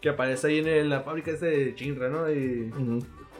[0.00, 2.30] que aparece ahí en la fábrica ese de Shinra, ¿no?
[2.30, 2.98] Y, ujú.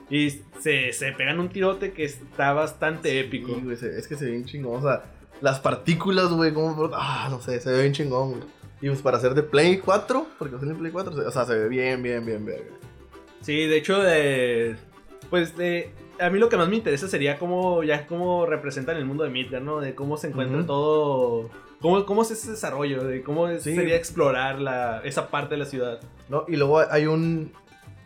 [0.09, 0.31] y
[0.61, 3.55] se, se pegan un tirote que está bastante épico.
[3.55, 4.77] Sí, güey, se- es que se ve bien chingón.
[4.79, 5.03] O sea,
[5.41, 6.91] las partículas, güey, como.
[6.95, 8.43] Ah, no sé, se ve bien chingón, güey.
[8.81, 11.45] Y pues para hacer de Play 4, porque ser en Play 4, se- o sea,
[11.45, 12.63] se ve bien, bien, bien, bien.
[13.41, 14.77] Sí, de hecho, eh,
[15.31, 19.05] pues eh, a mí lo que más me interesa sería cómo ya cómo representan el
[19.05, 19.81] mundo de Midgar, ¿no?
[19.81, 21.49] De cómo se encuentra todo,
[21.81, 23.75] cómo, cómo es ese desarrollo, de cómo Sí.
[23.75, 26.01] sería explorar la, esa parte de la ciudad.
[26.29, 26.45] ¿No?
[26.49, 27.53] Y luego hay un.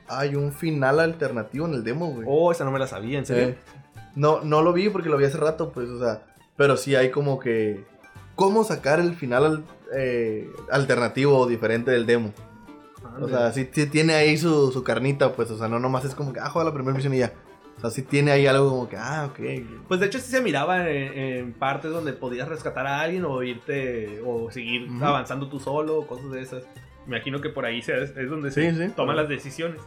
[0.08, 2.26] Hay un final alternativo en el demo, güey.
[2.28, 3.48] Oh, esa no me la sabía, ¿en serio?
[3.48, 3.56] Eh,
[4.14, 6.22] No, no lo vi porque lo vi hace rato, pues, o sea.
[6.56, 7.84] Pero sí hay como que.
[8.34, 9.64] ¿Cómo sacar el final al-
[9.94, 12.32] eh, alternativo o diferente del demo?
[13.20, 16.14] O sea, sí, sí tiene ahí su, su carnita, pues, o sea, no nomás es
[16.14, 17.32] como que, ah, juega la primera misión y ya.
[17.76, 19.40] O sea, sí tiene ahí algo como que, ah, ok.
[19.88, 23.42] Pues de hecho sí se miraba en, en partes donde podías rescatar a alguien o
[23.42, 26.62] irte o seguir avanzando tú solo, cosas de esas.
[27.06, 29.80] Me imagino que por ahí se- es, donde se Sí, toman las decisiones.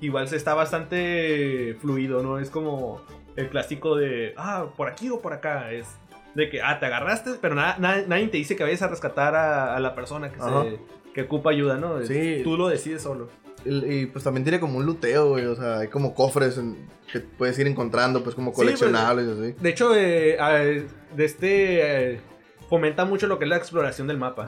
[0.00, 2.38] Igual se está bastante fluido, ¿no?
[2.38, 3.00] Es como
[3.36, 5.70] el clásico de, ah, por aquí o por acá.
[5.72, 5.86] Es
[6.34, 9.74] de que, ah, te agarraste, pero nada- nadie te dice que vayas a rescatar a,
[9.76, 10.62] a la persona que, Ajá.
[10.64, 10.78] se,
[11.14, 11.98] que ocupa ayuda, ¿no?
[12.00, 12.40] Es- Sí.
[12.44, 13.28] Tú lo decides solo.
[13.64, 17.20] Y pues también tiene como un luteo, güey, o sea, hay como cofres en- que
[17.20, 19.52] puedes ir encontrando, pues, como Sí, pues, coleccionables y así.
[19.60, 20.86] De hecho, eh,
[21.16, 22.20] de este eh,
[22.68, 24.46] fomenta mucho lo que es la exploración del mapa.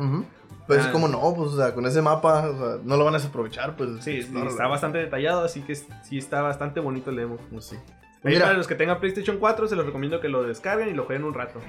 [0.66, 0.92] Pues es Ah.
[0.92, 3.76] como, no, pues, o sea, con ese mapa, o sea, no lo van a desaprovechar,
[3.76, 3.90] pues.
[4.04, 7.38] Sí, está bastante detallado, así que sí está bastante bonito el demo.
[7.52, 7.76] Pues sí.
[8.24, 8.46] Ahí Mira.
[8.46, 11.24] para los que tengan PlayStation 4, se los recomiendo que lo descarguen y lo jueguen
[11.24, 11.60] un rato.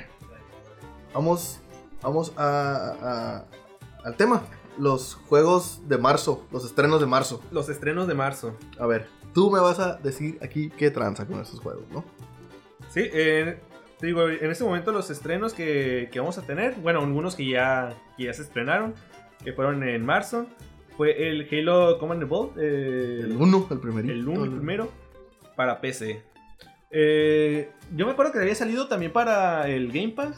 [1.14, 1.60] Vamos,
[2.02, 3.46] vamos a, a-
[4.04, 4.42] al tema.
[4.78, 7.42] Los juegos de marzo, los estrenos de marzo.
[7.52, 8.56] Los estrenos de marzo.
[8.80, 12.04] A ver, tú me vas a decir aquí qué tranza con esos juegos, ¿no?
[12.90, 13.60] Sí, eh,
[14.00, 17.50] te digo, en este momento los estrenos que, que vamos a tener, bueno, algunos que
[17.50, 18.94] ya, que ya se estrenaron,
[19.44, 20.46] que fueron en marzo,
[20.96, 24.14] fue el Halo Command Evolved, eh, El 1, el primerito.
[24.14, 24.92] el 1 el primero,
[25.56, 26.24] para PC.
[26.92, 30.38] Eh, yo me acuerdo que había salido también para el Game Pass.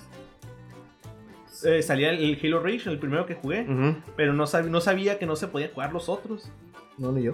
[1.66, 3.96] Eh, salía el Halo Reach, el primero que jugué, Ujú.
[4.16, 6.52] pero no, sab- no sabía que no se podían jugar los otros.
[6.98, 7.34] No, ni yo.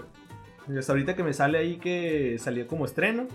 [0.68, 3.28] Y hasta ahorita que me sale ahí que salió como estreno,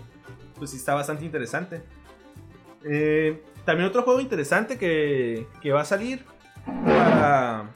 [0.57, 1.81] pues sí está bastante interesante.
[2.83, 6.25] Eh, también otro juego interesante que, que va a salir
[6.65, 7.69] para,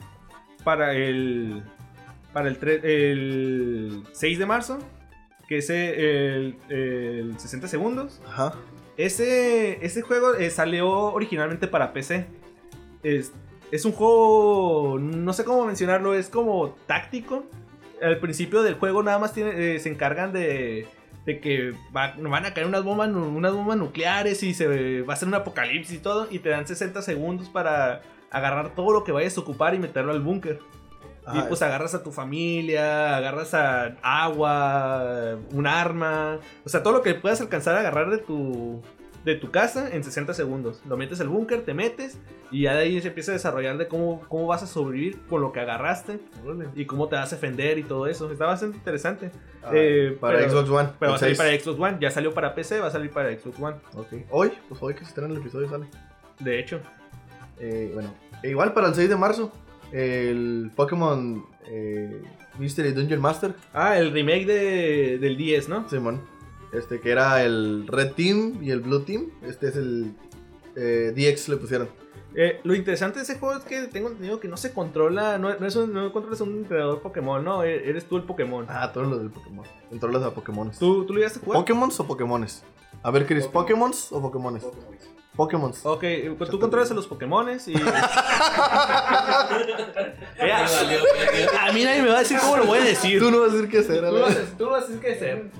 [0.63, 1.63] para el.
[2.33, 4.79] Para el, tre- el 6 de marzo.
[5.47, 8.19] Que es el, el 60 segundos.
[8.27, 8.55] Ajá.
[8.97, 12.25] Ese, ese juego eh, salió originalmente para PC.
[13.05, 13.31] Es,
[13.71, 17.43] es un juego, no sé cómo mencionarlo, es como táctico.
[18.01, 20.87] Al principio del juego nada más tiene, eh, se encargan de,
[21.25, 25.15] de que va- van a caer unas bombas, unas bombas nucleares y se va a
[25.15, 26.27] hacer un apocalipsis y todo.
[26.29, 28.01] Y te dan 60 segundos para
[28.31, 30.59] agarrar todo lo que vayas a ocupar y meterlo al búnker.
[31.33, 37.01] Y pues agarras a tu familia, agarras a agua, un arma, o sea, todo lo
[37.01, 38.81] que puedas alcanzar a agarrar de tu
[39.25, 40.81] de tu casa en 60 segundos.
[40.87, 42.17] Lo metes al búnker, te metes
[42.51, 45.41] y ya de ahí se empieza a desarrollar de cómo, cómo vas a sobrevivir con
[45.41, 46.19] lo que agarraste
[46.75, 48.31] y cómo te vas a defender y todo eso.
[48.31, 49.31] Está bastante interesante.
[49.63, 50.89] Ah, Eh, para pero- Xbox One.
[50.99, 51.37] Pero va a salir 6.
[51.49, 53.75] para Xbox One, ya salió para PC, va a salir para Xbox One.
[53.95, 54.07] Ok.
[54.29, 55.85] Hoy, pues hoy que se estrena el episodio sale.
[56.39, 56.79] De hecho,
[57.59, 58.13] Eh, bueno,
[58.43, 59.51] e igual para el 6 de marzo,
[59.93, 62.21] el Pokémon eh,
[62.59, 65.87] Mystery Dungeon Master, ah, el remake de, del 10, ¿no?
[65.89, 66.21] Simón,
[66.77, 70.13] este que era el Red Team y el Blue Team, este es el
[70.75, 71.89] eh, DX le pusieron.
[72.37, 75.57] Eh, lo interesante de ese juego es que tengo entendido que no se controla, no,
[75.57, 78.65] no, es un- no controlas a un entrenador Pokémon, no, e- eres tú el Pokémon.
[78.67, 79.65] Ah, todos los del Pokémon.
[79.89, 80.69] Entró los a Pokémon.
[80.77, 81.61] ¿Tú, ¿Tú lo llegaste a jugar?
[81.61, 82.63] ¿Pokémons o Pokémones?
[83.03, 84.65] A ver, Chris, ¿Pokémons o Pokémones?
[85.35, 85.85] Pokémons.
[85.85, 86.03] Ok,
[86.37, 87.73] pues tú controlas a los Pokémones y...
[90.37, 93.19] Eh, a mí nadie me va a decir cómo lo voy a decir.
[93.19, 95.11] Tú no vas a decir qué hacer, Tú a lo haces, tú lo haces que
[95.13, 95.51] hacer.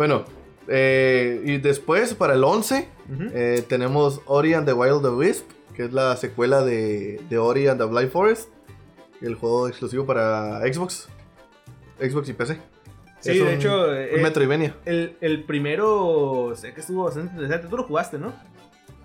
[0.00, 0.24] Bueno,
[0.66, 3.22] eh, y después para el 11 Ujú.
[3.34, 5.44] eh, tenemos Ori and the Wild the Wisp,
[5.74, 8.48] que es la secuela de, de Ori and the Blind Forest,
[9.20, 11.06] el juego exclusivo para Xbox,
[12.00, 12.54] Xbox y PC.
[13.20, 14.74] Sí, Es de un- hecho, un eh, Metroidvania.
[14.86, 17.68] el, el primero sé que estuvo bastante interesante.
[17.68, 18.32] Tú lo jugaste, ¿no?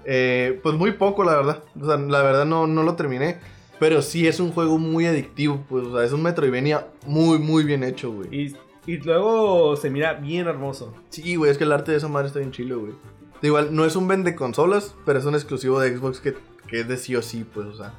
[0.06, 1.62] Eh, pues muy poco, la verdad.
[1.78, 3.36] O sea, la verdad no, no lo terminé.
[3.80, 7.66] Pero sí es un juego muy adictivo, pues, o sea, es un Metroidvania muy, muy
[7.66, 8.30] bien hecho, güey.
[8.34, 10.93] Y, y luego se mira bien hermoso.
[11.09, 12.93] Sí, güey, es que el arte de esa madre está bien chilo, güey.
[13.41, 16.36] Igual, no es un vende consolas, pero es un exclusivo de Xbox que,
[16.67, 17.93] que es de sí o sí, pues, o sea.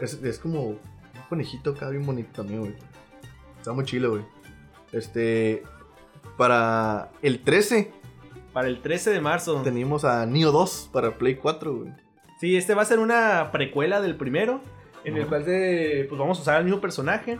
[0.00, 0.78] Es, es como un
[1.28, 2.74] conejito acá bien bonito también, güey.
[3.58, 4.22] Está muy chilo, güey.
[4.92, 5.62] Este.
[6.36, 7.92] Para el 13
[8.52, 9.62] Para el 13 de marzo.
[9.62, 11.92] tenemos a Neo 2 para Play 4, güey.
[12.40, 14.60] Sí, este va a ser una precuela del primero,
[15.04, 17.38] en el cual se, pues vamos a usar al mismo personaje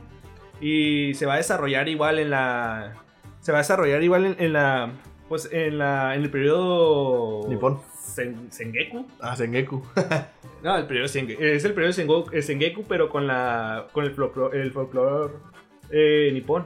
[0.60, 2.94] y se va a desarrollar igual en la,
[3.40, 4.92] se va a desarrollar igual en, en la,
[5.28, 7.78] pues en la, en el periodo Nippon.
[7.96, 9.06] Sen- Sengeku.
[9.20, 9.82] Ah, Sengeku.
[10.62, 14.10] No, el periodo Senge- es el periodo Sengoku- eh, Sengeku, pero con la, con el
[14.12, 15.34] folclore, el folclore
[15.90, 16.64] eh, nipón.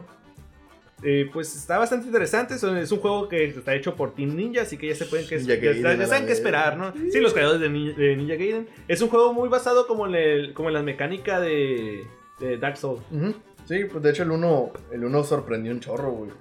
[1.02, 2.54] Eh, pues está bastante interesante.
[2.54, 5.04] Es un- es un juego que está hecho por Team Ninja, así que ya se
[5.06, 6.38] pueden que ya, Gaiden, ya a la saben qué vez.
[6.38, 6.92] esperar, ¿no?
[7.10, 8.68] Sí, los creadores de, Ni- de Ninja Gaiden.
[8.88, 12.06] Es un juego muy basado como en, el, como en la mecánica de,
[12.38, 13.02] de Dark Souls.
[13.10, 13.34] Ujú.
[13.70, 16.32] Sí, pues de hecho el 1 el sorprendió un chorro, güey.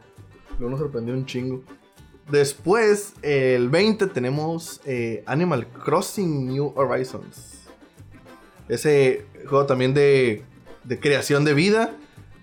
[0.57, 1.61] El 1 sorprendió un chingo.
[2.31, 7.67] Después, el 20 tenemos eh, Animal Crossing New Horizons.
[8.67, 10.41] Ese juego también de,
[10.83, 11.95] de creación de vida.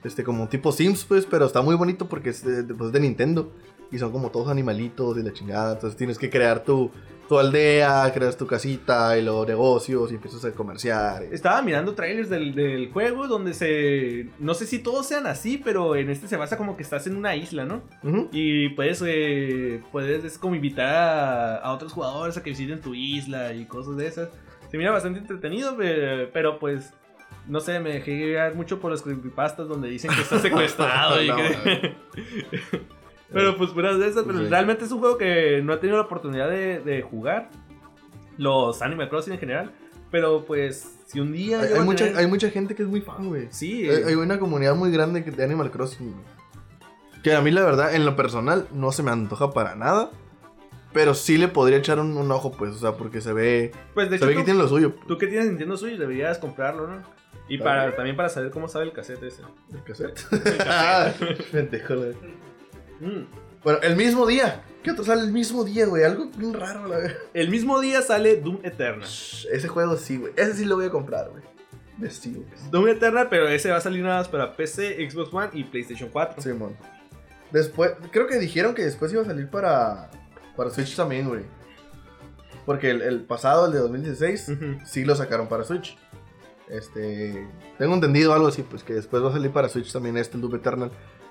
[0.05, 3.51] Este, como tipo Sims, pues, pero está muy bonito porque es de, pues, de Nintendo.
[3.93, 5.75] Y son como todos animalitos y la chingada.
[5.75, 6.91] Entonces tienes que crear tu,
[7.29, 11.23] tu aldea, creas tu casita y los negocios y empiezas a comerciar.
[11.25, 14.29] Estaba mirando trailers del, del juego donde se...
[14.41, 17.17] No sé si todos sean así, pero en este se basa como que estás en
[17.17, 17.83] una isla, ¿no?
[18.33, 22.95] Y puedes, eh, puedes es como invitar a, a otros jugadores a que visiten tu
[22.95, 24.29] isla y cosas de esas.
[24.71, 26.93] Se mira bastante entretenido, pe- pero pues,
[27.47, 31.29] no sé, me dejé llevar mucho por los creepypastas donde dicen que está secuestrado y
[31.29, 31.95] que...
[33.33, 34.47] pero pues puras de esas, pero Sí.
[34.49, 37.51] realmente es un juego que no he tenido la oportunidad de, de jugar.
[38.39, 39.73] Los Animal Crossing en general.
[40.11, 41.61] Pero pues, si un día...
[41.61, 43.49] Hay, hay a mucha, tener- hay mucha gente que es muy fan, güey.
[43.51, 46.13] Sí, Hay, hay una comunidad muy grande que- de Animal Crossing.
[46.13, 46.25] güey.
[47.25, 50.11] Que a mí, la verdad, en lo personal, no se me antoja para nada.
[50.93, 53.73] Pero sí le podría echar un, un ojo, pues, o sea, porque se ve.
[53.95, 54.95] pues de Se hecho ve que tú- tiene lo suyo.
[55.09, 57.03] Tú que tienes Nintendo Switch deberías comprarlo, ¿no?
[57.49, 59.43] Y para, también para saber cómo sabe el cassette ese.
[59.73, 60.21] El cassette.
[60.33, 60.57] El
[61.69, 62.17] cassette.
[63.01, 63.25] Mm.
[63.63, 64.63] Bueno, el mismo día.
[64.83, 66.05] ¿Qué otro sale el mismo día, güey?
[66.05, 67.17] Algo bien raro, la verdad.
[67.35, 69.03] El mismo día sale Doom Eternal.
[69.09, 70.33] Ese juego sí, güey.
[70.37, 71.43] Ese sí lo voy a comprar, güey.
[72.11, 72.47] Sí, güey.
[72.71, 76.09] Doom Eternal, pero ese va a salir nada más para PC, Xbox One y PlayStation
[76.11, 76.41] 4.
[76.43, 76.77] Simón.
[77.51, 80.11] Después, creo que dijeron que después iba a salir para,
[80.57, 81.43] para Switch también, güey.
[82.65, 84.65] Porque el, el pasado, el de 2016, Ujú.
[84.85, 85.97] sí lo sacaron para Switch.
[86.69, 87.47] Este.
[87.79, 90.43] Tengo entendido algo así, pues que después va a salir para Switch también este, el
[90.43, 90.91] Doom Eternal.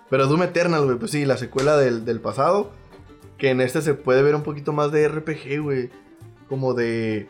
[0.09, 2.71] Pero Doom Eternal, güey, pues sí, la secuela del, del pasado.
[3.37, 5.89] Que en este se puede ver un poquito más de RPG, güey.
[6.47, 7.27] Como de.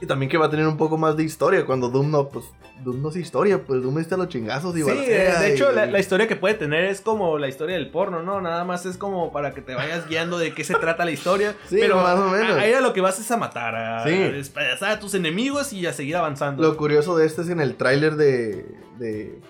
[0.00, 1.64] Y también que va a tener un poco más de historia.
[1.64, 2.44] Cuando Doom no, pues
[2.84, 5.72] Doom no es historia, pues Doom está a los chingazos y Sí, balacea de hecho,
[5.72, 8.42] y- la, la historia que puede tener es como la historia del porno, ¿no?
[8.42, 11.54] Nada más es como para que te vayas guiando de qué se trata la historia.
[11.70, 12.58] Sí, pero más o menos.
[12.58, 14.12] ahí a lo que vas es a matar, a, Sí.
[14.12, 16.62] a despedazar a tus enemigos y a seguir avanzando.
[16.62, 18.66] Lo curioso de este es en el tráiler de,
[18.98, 19.40] de-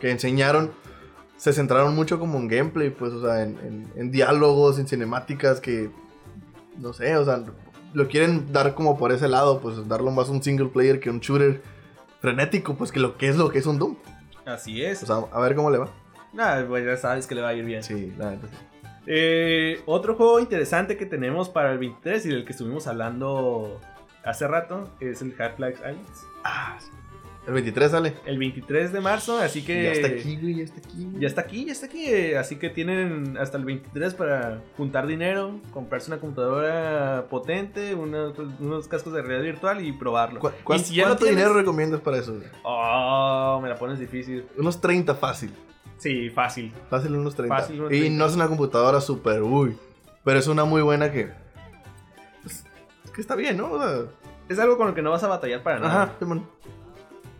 [0.00, 0.70] que enseñaron,
[1.38, 5.60] se centraron mucho como en gameplay, pues, o sea, en, en- en diálogos, en cinemáticas
[5.60, 5.88] que,
[6.76, 7.42] no sé, o sea,
[7.94, 11.20] lo quieren dar como por ese lado, pues, darlo más un single player que un
[11.20, 11.62] shooter
[12.20, 13.96] frenético, pues, que lo que es lo que es un Doom.
[14.44, 15.02] Así es.
[15.02, 15.88] O sea, a ver cómo le va.
[16.34, 17.82] Nah, pues ya sabes que le va a ir bien.
[17.82, 18.38] Sí, la sí.
[19.06, 23.80] Eh, otro juego interesante que tenemos para el 23 y del que estuvimos hablando
[24.24, 26.24] hace rato es el Half-Life Alyx.
[26.44, 26.90] Ah, sí.
[27.48, 28.14] El 23 sale.
[28.26, 29.82] El 23 de marzo, así que...
[29.84, 31.04] Ya está aquí, güey, ya está aquí.
[31.06, 31.20] güey.
[31.20, 32.04] Ya está aquí, ya está aquí.
[32.06, 38.32] eh, Así que tienen hasta el 23 para juntar dinero, comprarse una computadora potente, una-
[38.60, 40.40] unos cascos de realidad virtual y probarlo.
[40.40, 42.34] ¿Cu- cuán- y si ya lo ¿Cuánto tienes- dinero recomiendas para eso?
[42.34, 42.46] güey?
[42.64, 44.44] Oh, me la pones difícil.
[44.58, 45.50] Unos 30 fácil.
[45.96, 46.72] Sí, fácil.
[46.90, 47.56] Fácil unos 30.
[47.56, 48.18] Fácil unos y 30.
[48.18, 49.76] no es una computadora super, uy.
[50.22, 51.30] Pero es una muy buena que.
[52.42, 52.64] pues,
[53.14, 53.72] que está bien, ¿no?
[53.72, 54.02] O sea,
[54.48, 56.02] Es algo con lo que no vas a batallar para nada.
[56.04, 56.12] ajá.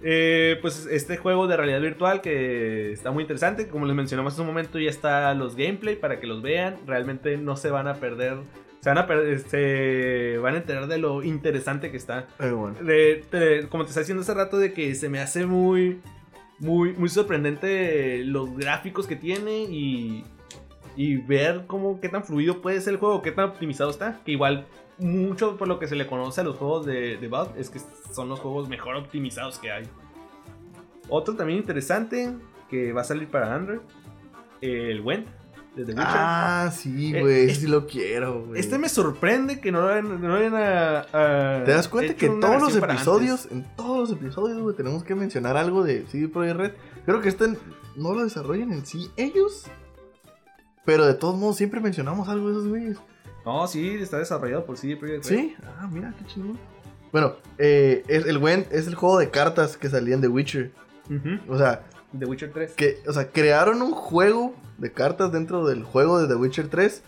[0.02, 3.68] Eh, pues este juego de realidad virtual que está muy interesante.
[3.68, 6.76] Como les mencionamos hace un momento, ya está los gameplay para que los vean.
[6.86, 8.36] Realmente no se van a perder.
[8.80, 12.28] Se van a, perder, se van a enterar de lo interesante que está.
[12.38, 12.76] Ay, bueno.
[12.80, 16.00] de- te- como te estaba diciendo hace rato, de que se me hace muy,
[16.60, 20.22] muy, muy sorprendente los gráficos que tiene y,
[20.96, 24.20] y ver cómo, qué tan fluido puede ser el juego, qué tan optimizado está.
[24.24, 24.64] Que igual,
[24.98, 27.80] mucho por lo que se le conoce a los juegos de, de Valve es que
[28.12, 29.84] son los juegos mejor optimizados que hay.
[31.08, 32.32] Otro también interesante
[32.68, 33.78] que va a salir para Android,
[34.60, 35.26] el Went
[35.76, 36.04] de The Witcher.
[36.06, 37.50] Ah, sí, Eh, güey.
[37.50, 38.60] es- sí lo quiero, güey.
[38.60, 42.40] Este me sorprende que no lo no hayan, ah, ah, ¿Te das cuenta que en
[42.40, 46.56] todos los episodios, en todos los episodios, güey, tenemos que mencionar algo de CD Projekt
[46.56, 46.72] Red?
[47.06, 47.48] Creo que este
[47.96, 49.64] no lo desarrollan en sí ellos.
[50.84, 52.98] Pero de todos modos siempre mencionamos algo de esos güeyes.
[53.44, 55.36] No, sí, está desarrollado por CD Projekt Red.
[55.36, 55.56] ¿Sí?
[55.78, 56.58] Ah, mira, qué chingón.
[57.12, 60.70] Bueno, eh, es, el Went es el juego de cartas que salían de Witcher.
[61.48, 61.84] O sea,
[62.18, 62.72] The Witcher 3.
[62.74, 67.02] que, o sea, crearon un juego de cartas dentro del juego de The Witcher 3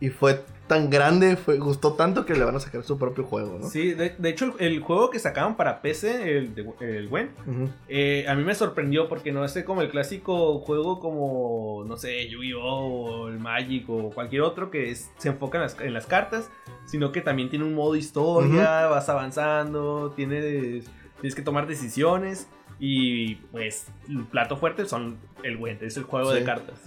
[0.00, 3.58] y fue tan grande, fue, gustó tanto que le van a sacar su propio juego,
[3.58, 3.68] ¿no?
[3.68, 7.30] Sí, de, de hecho, el, el juego que sacaron para PC, el, de- el Wen,
[7.46, 7.68] Ujú.
[7.88, 12.28] eh, a mí me sorprendió porque no es como el clásico juego como, no sé,
[12.28, 12.62] Yu-Gi-Oh!
[12.62, 16.48] o el Magic o cualquier otro que es- se enfoca en las, en las cartas,
[16.86, 20.84] sino que también tiene un modo historia, vas avanzando, tienes,
[21.20, 22.48] tienes que tomar decisiones
[22.78, 26.38] y pues el plato fuerte son el Wen, es el juego Sí.
[26.38, 26.80] de cartas.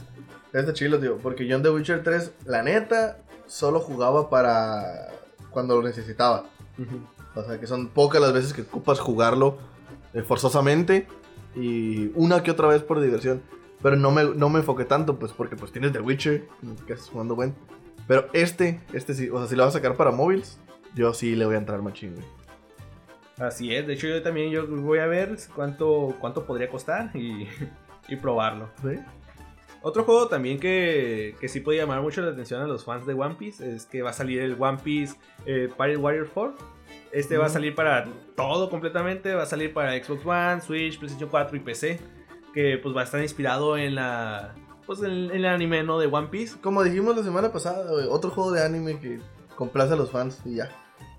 [0.53, 3.17] Está chilo, tío, porque yo en The Witcher 3, la neta,
[3.47, 5.09] solo jugaba para
[5.49, 6.45] cuando lo necesitaba.
[7.35, 9.57] O sea, que son pocas las veces que ocupas jugarlo
[10.13, 11.07] eh, forzosamente
[11.55, 13.41] y una que otra vez por diversión.
[13.81, 16.47] Pero no me, no me enfoqué tanto, pues, porque pues tienes The Witcher,
[16.87, 17.53] que estás jugando buen.
[18.07, 20.57] Pero este, este sí, o sea, si lo vas a sacar para móviles,
[20.95, 22.25] yo sí le voy a entrar machín, güey.
[23.39, 27.47] Así es, de hecho yo también yo voy a ver cuánto, cuánto podría costar y,
[28.07, 28.69] y probarlo.
[28.81, 28.99] ¿Sí?
[29.85, 33.13] Otro juego también que, que sí puede llamar mucho la atención a los fans de
[33.13, 35.15] One Piece es que va a salir el One Piece
[35.45, 36.55] eh, Pirate Warrior 4.
[37.11, 37.51] Este va a Mm.
[37.51, 38.05] salir para
[38.35, 41.99] todo completamente, va a salir para Xbox One, Switch, PlayStation 4 y PC.
[42.53, 44.55] Que pues va a estar inspirado en la...
[44.85, 45.99] Pues en, en el anime, ¿no?
[45.99, 46.57] De One Piece.
[46.61, 49.19] Como dijimos la semana pasada, otro juego de anime que
[49.55, 50.69] complace a los fans y ya.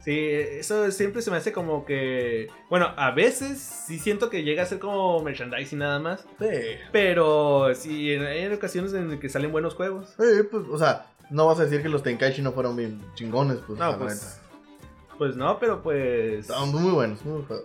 [0.04, 2.48] Sí, eso siempre se me hace como que...
[2.68, 6.26] Bueno, a veces sí siento que llega a ser como merchandising nada más.
[6.38, 6.46] Sí.
[6.92, 10.14] Pero sí, hay ocasiones en que salen buenos juegos.
[10.18, 13.58] Sí, pues, o sea, no vas a decir que los Tenkaichi no fueron bien chingones,
[13.66, 13.78] pues.
[13.78, 14.14] No, la pues...
[14.22, 15.16] neta.
[15.16, 16.40] Pues no, pero pues...
[16.40, 17.64] Estaban muy buenos, muy buenos.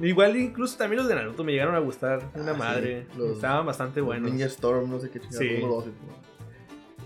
[0.00, 2.22] Igual incluso también los de Naruto me llegaron a gustar.
[2.34, 3.06] Una Ah, sí, madre.
[3.18, 4.30] los- Estaban bastante buenos.
[4.30, 5.84] Ninja Storm, no sé qué chingados.
[5.84, 5.90] Sí.
[5.90, 6.24] y-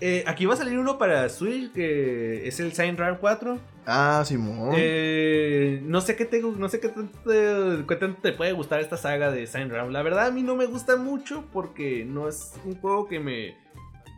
[0.01, 3.59] Eh, aquí va a salir uno para Switch que es el Sign Run 4.
[3.91, 4.75] Ah, Simón.
[4.77, 8.81] Eh, no sé qué te no sé qué tanto, te, qué tanto te puede gustar
[8.81, 9.91] esta saga de Run.
[9.91, 13.57] La verdad a mí no me gusta mucho porque no es un juego que me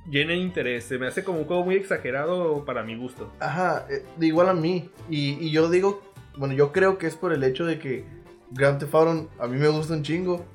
[0.10, 0.84] llene de interés.
[0.84, 3.32] Se me hace como un juego muy exagerado para mi gusto.
[3.40, 4.90] Ajá, eh, igual a mí.
[5.10, 6.02] Y, y yo digo,
[6.38, 8.04] bueno, yo creo que es por el hecho de que
[8.52, 10.46] Grand Theft Auto a mí me gusta un chingo.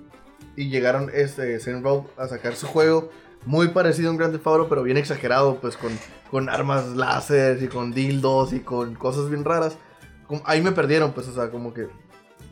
[0.56, 3.10] Y llegaron este Saints Row a sacar su juego
[3.46, 5.92] muy parecido a un Grand Theft Auto, pero bien exagerado, pues con,
[6.30, 9.78] con armas láser y con dildos y con cosas bien raras.
[10.26, 11.86] Como- ahí me perdieron, pues, o sea, como que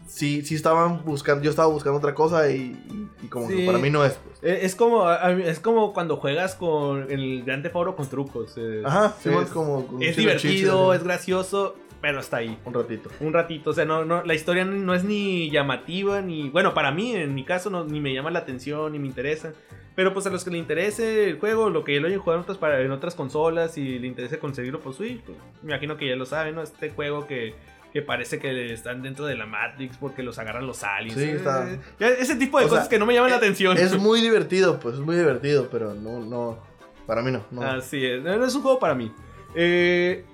[0.06, 2.76] sí, sí estaban buscando, yo estaba buscando otra cosa y,
[3.22, 3.56] y- como Sí.
[3.56, 4.38] que para mí no es, pues.
[4.42, 8.54] Eh, Es como, es como cuando juegas con el Grand Theft Auto con trucos.
[8.56, 12.56] eh, Ajá, es- Simón, como Es divertido, es gracioso, pero está ahí.
[12.66, 13.10] Un ratito.
[13.20, 16.92] Un ratito, o sea, no, no, la historia no es ni llamativa, ni, bueno, para
[16.92, 19.52] mí, en mi caso, no, ni me llama la atención, ni me interesa.
[19.94, 22.38] Pero pues a los que le interese el juego, lo que ya lo hayan jugado
[22.40, 25.96] en otras, para- en otras consolas y le interese conseguirlo por Switch, pues, me imagino
[25.96, 26.62] que ya lo saben, ¿no?
[26.62, 27.54] Este juego que,
[27.92, 31.14] que parece que están dentro de la Matrix porque los agarran los aliens.
[31.20, 31.68] Sí, Eh, está-
[32.00, 33.78] ya ese tipo de O sea, cosas que no me llaman la atención.
[33.78, 36.58] Es muy divertido, pues es muy divertido, pero no, no.
[37.06, 37.44] Para mí no.
[37.52, 37.62] no.
[37.62, 39.12] Así es, no, no es un juego para mí.
[39.54, 40.24] Eh,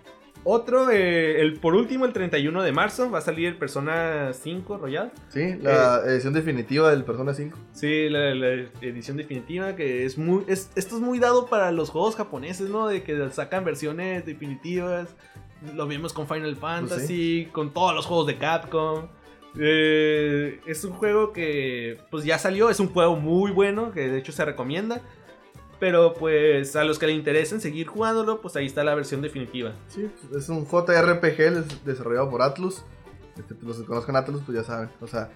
[0.45, 4.79] otro, eh, el, por último, el 31 de marzo va a salir el Persona 5
[4.79, 5.13] Royal.
[5.29, 7.59] Sí, la edición definitiva del Persona 5.
[7.73, 10.45] Sí, la, la edición definitiva que es muy...
[10.47, 12.89] Es, esto es muy dado para los juegos japoneses, ¿no?
[12.89, 15.15] De que sacan versiones definitivas.
[15.75, 19.09] Lo vimos con Final Fantasy, con todos los juegos de Capcom.
[19.59, 24.19] Eh, es un juego que pues ya salió, es un juego muy bueno, que de
[24.19, 25.03] hecho se recomienda.
[25.81, 29.73] Pero pues a los que le interesen seguir jugándolo, pues ahí está la versión definitiva.
[29.89, 32.85] Sí, es un JRPG des- desarrollado por Atlus.
[33.39, 34.91] Este, pues, los que conozcan Atlus, pues ya saben.
[35.01, 35.31] O sea,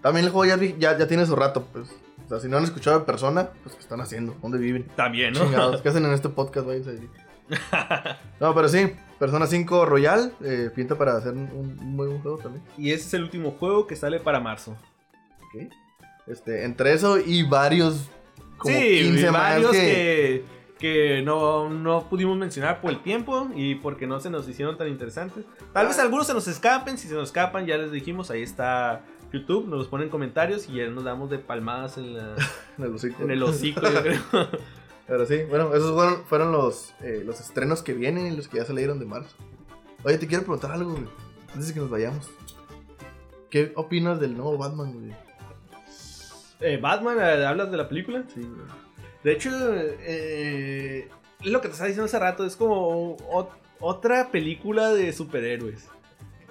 [0.00, 1.90] también el juego ya, ya, ya tiene su rato, pues.
[2.24, 4.34] O sea, si no han escuchado de persona, pues ¿qué están haciendo?
[4.40, 4.86] ¿Dónde viven?
[4.96, 5.40] También, ¿no?
[5.44, 6.66] Chingados, ¿qué hacen en este podcast?
[8.40, 12.38] No, pero sí, Persona 5 Royal eh, pinta para hacer un, un muy buen juego
[12.38, 12.64] también.
[12.78, 14.72] y ese es el último juego que sale para marzo.
[15.40, 15.70] Ok.
[16.26, 18.08] Este, entre eso y varios,
[18.64, 19.78] como sí, 15 más varios que...
[19.78, 24.76] que, que no, no pudimos mencionar por el tiempo y porque no se nos hicieron
[24.76, 25.44] tan interesantes.
[25.72, 29.04] Tal vez algunos se nos escapen, si se nos escapan ya les dijimos, ahí está
[29.32, 32.34] YouTube, nos los ponen en comentarios y ya nos damos de palmadas en, la-
[32.78, 33.22] en el hocico.
[33.22, 34.20] en el hocico, yo creo.
[35.06, 38.56] Pero sí, bueno, esos fueron, fueron los, eh, los estrenos que vienen y los que
[38.58, 39.36] ya salieron de marzo.
[40.02, 41.04] Oye, te quiero preguntar algo, güey.
[41.52, 42.30] Antes de que nos vayamos.
[43.50, 45.12] ¿Qué opinas del nuevo Batman, güey?
[46.64, 48.24] Eh, Batman, eh, ¿hablas de la película?
[48.34, 48.66] Sí, güey.
[49.22, 51.08] De hecho, eh,
[51.40, 53.50] es lo que te estaba diciendo hace rato, es como ot-
[53.80, 55.88] otra película de superhéroes.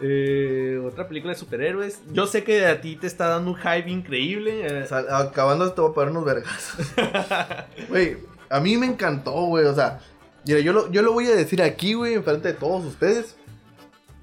[0.02, 2.02] Eh, otra película de superhéroes.
[2.12, 4.66] Yo sé que a ti te está dando un hype increíble.
[4.68, 6.74] eh, O sea, acabando te voy a poner unos vergas.
[7.90, 8.18] Güey,
[8.50, 9.66] a mí me encantó, güey.
[9.66, 10.00] O sea,
[10.46, 13.36] mira, yo lo, yo lo voy a decir aquí, güey, enfrente de todos ustedes.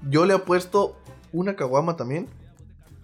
[0.09, 0.97] Yo le apuesto
[1.31, 2.27] una caguama también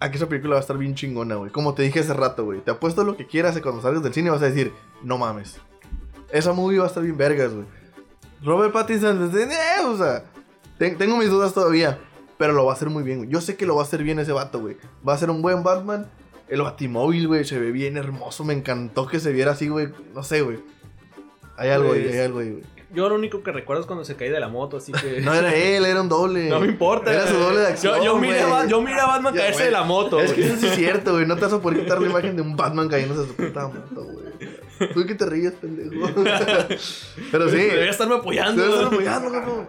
[0.00, 1.50] a que esa película va a estar bien chingona, güey.
[1.50, 2.60] Como te dije hace rato, güey.
[2.60, 4.72] Te apuesto lo que quieras y cuando salgas del cine vas a decir,
[5.02, 5.56] no mames.
[6.30, 7.66] Esa movie va a estar bien vergas, güey.
[8.44, 10.24] Robert Pattinson, eh, o sea,
[10.78, 11.98] ten- tengo mis dudas todavía.
[12.36, 13.30] Pero lo va a hacer muy bien, güey.
[13.30, 14.76] Yo sé que lo va a hacer bien ese vato, güey.
[15.06, 16.08] Va a ser un buen Batman.
[16.46, 18.44] El batimóvil, güey, se ve bien hermoso.
[18.44, 19.88] Me encantó que se viera así, güey.
[20.14, 20.60] No sé, güey.
[21.56, 22.64] Hay algo ahí, Pues- hay algo ahí, güey.
[22.90, 25.20] Yo lo único que recuerdo es cuando se cae de la moto, así que.
[25.20, 26.48] No era él, era un doble.
[26.48, 27.12] No me importa.
[27.12, 27.98] Era su doble de acción.
[27.98, 30.20] Yo, yo miré, a, yo miré a Batman Ya, caerse de la moto.
[30.20, 31.26] Es que eso sí es cierto, güey.
[31.26, 33.68] No te vas a poder quitar la imagen de un Batman cayéndose a su puta
[33.68, 34.92] moto, güey.
[34.94, 36.06] Tú que te ríes, pendejo.
[37.30, 37.56] Pero sí.
[37.56, 38.90] Debería estarme apoyando.
[39.04, 39.68] Cabrón.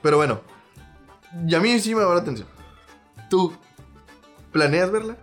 [0.00, 0.40] Pero bueno.
[1.46, 2.48] Y a mí sí me llama la atención.
[3.28, 3.52] ¿Tú
[4.52, 5.16] planeas verla?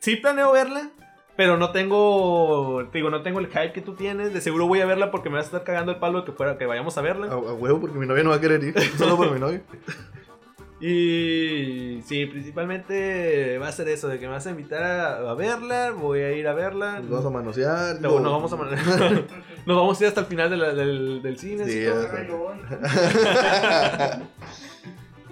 [0.00, 0.90] Sí planeo verla,
[1.36, 4.32] pero no tengo, te digo, no tengo el hype que tú tienes.
[4.34, 6.32] De seguro voy a verla porque me vas a estar cagando el palo de que
[6.32, 7.26] fuera que vayamos a verla.
[7.26, 8.74] A, a huevo, porque mi novia no va a querer ir.
[8.98, 9.62] Solo por mi novia.
[10.80, 15.34] Y sí, principalmente va a ser eso, de que me vas a invitar a, a
[15.34, 17.00] verla, voy a ir a verla.
[17.00, 17.96] Nos vamos a manosear.
[18.02, 18.70] Luego nos vamos a man-
[19.66, 21.64] nos vamos a ir hasta el final de la- del, del cine.
[21.66, 21.84] Sí.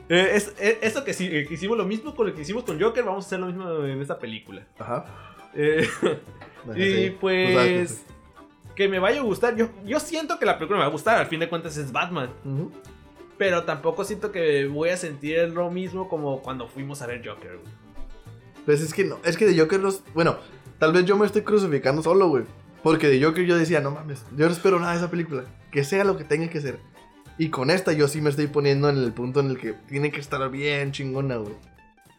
[0.08, 2.64] Eh, es, es- esto que, sí, eh, que hicimos lo mismo con lo que hicimos
[2.64, 4.62] con Joker, vamos a hacer lo mismo en esta película.
[4.78, 5.06] Ajá.
[5.54, 5.88] Eh,
[6.76, 8.04] y pues
[8.74, 9.56] que me vaya a gustar.
[9.56, 11.92] Yo, yo siento que la película me va a gustar, al fin de cuentas es
[11.92, 12.30] Batman.
[13.38, 17.58] Pero tampoco siento que voy a sentir lo mismo como cuando fuimos a ver Joker.
[17.58, 17.74] güey.
[18.64, 20.02] Pues es que no, es que de Joker los.
[20.14, 20.38] Bueno,
[20.78, 22.44] tal vez yo me estoy crucificando solo, güey.
[22.82, 25.44] Porque de Joker yo decía, no mames, yo no espero nada de esa película.
[25.70, 26.78] Que sea lo que tenga que ser.
[27.38, 30.10] Y con esta yo sí me estoy poniendo en el punto en el que tiene
[30.10, 31.54] que estar bien chingona, güey.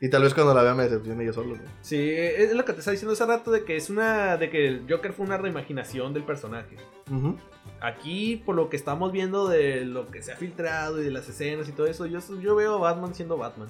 [0.03, 1.61] Y tal vez cuando la vea me decepcione yo solo, güey.
[1.79, 4.35] Sí, es lo que te estaba diciendo hace rato de que es una.
[4.35, 6.75] de que el Joker fue una reimaginación del personaje.
[7.79, 11.29] Aquí, por lo que estamos viendo de lo que se ha filtrado y de las
[11.29, 13.69] escenas y todo eso, yo, yo veo a Batman siendo Batman.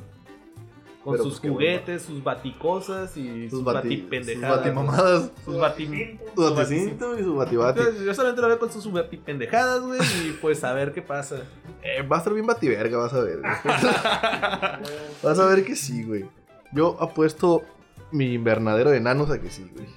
[1.04, 4.58] Con Pero, sus pues, juguetes, sus baticosas y sus, Sus, bati, sus batipendejadas.
[4.60, 5.32] batimamadas.
[5.43, 7.80] Sus batim- Su baticinto y su batibati.
[7.82, 11.43] Entonces, yo solamente lo veo con sus batipendejadas, güey, y pues a ver qué pasa.
[11.84, 13.39] Eh, va a estar bien bativerga, vas a ver.
[13.41, 13.51] güey.
[15.24, 16.26] vas a ver que sí, güey.
[16.72, 17.64] Yo apuesto
[18.12, 19.88] mi invernadero de enanos a que sí, güey.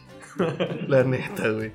[0.89, 1.71] La neta, güey.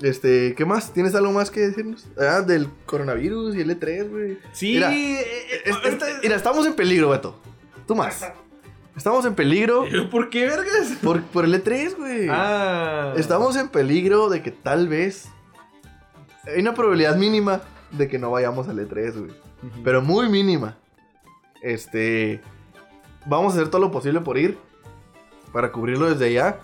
[0.00, 0.92] Este, ¿qué más?
[0.94, 2.06] ¿Tienes algo más que decirnos?
[2.18, 4.38] Ah, del coronavirus y el E3, güey.
[4.52, 7.38] Sí, Mira, eh, eh, Es- es- ahorita- mira, estamos en peligro, Beto.
[7.90, 8.24] Tú más.
[8.96, 10.92] Estamos en peligro ¿Por qué, vergas?
[11.02, 12.28] por, por el E3, güey.
[12.30, 13.14] Ah.
[13.16, 15.28] Estamos en peligro de que tal vez.
[16.46, 19.32] Hay una probabilidad mínima de que no vayamos al E3, güey.
[19.82, 20.76] pero muy mínima.
[21.62, 22.40] Este,
[23.26, 24.56] vamos a hacer todo lo posible por ir
[25.52, 26.60] para cubrirlo desde allá,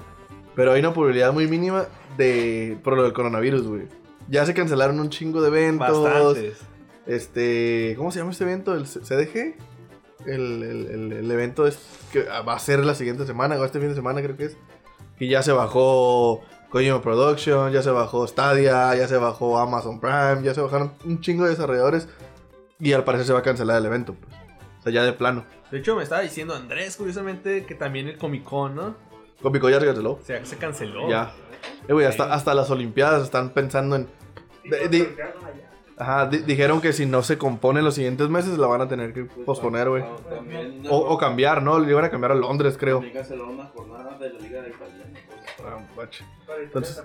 [0.55, 3.89] pero hay una probabilidad muy mínima de por lo del coronavirus, güey.
[4.29, 6.05] Ya se cancelaron un chingo de eventos.
[6.05, 6.59] Bastantes.
[7.05, 8.77] Este, ¿cómo se llama este evento?
[8.77, 9.57] ¿El C- CDG?
[10.27, 11.79] El, el- el- el evento es
[12.13, 14.57] que va a ser la siguiente semana, o este fin de semana creo que es.
[15.19, 20.43] Y ya se bajó Kojima Production, ya se bajó Stadia, ya se bajó Amazon Prime,
[20.43, 22.09] ya se bajaron un chingo de desarrolladores.
[22.79, 24.35] Y al parecer se va a cancelar el evento, pues.
[24.81, 25.45] O sea, ya de plano.
[25.71, 28.95] De hecho, me estaba diciendo Andrés, curiosamente, que también el Comic Con, ¿no?
[29.43, 30.13] Copico ya se canceló.
[30.13, 31.09] O sea, que se canceló.
[31.09, 31.33] Ya.
[31.89, 34.09] Eh, güey, hasta, hasta las Olimpiadas están pensando en.
[34.65, 35.17] de- de-
[35.99, 39.13] ajá, di- dijeron que si no se compone los siguientes meses la van a tener
[39.13, 40.03] que posponer, güey.
[40.89, 41.79] O, o cambiar, ¿no?
[41.79, 42.97] Le iban a cambiar a Londres, creo.
[42.99, 45.87] También cancelaron una jornada de la Liga de Italiano.
[45.97, 46.25] Bache.
[46.63, 47.03] Entonces,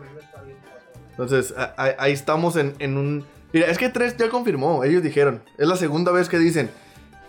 [1.12, 3.26] entonces ahí estamos en, en un...
[3.54, 5.42] Mira, es que E3 ya confirmó, ellos dijeron.
[5.58, 6.70] Es la segunda vez que dicen,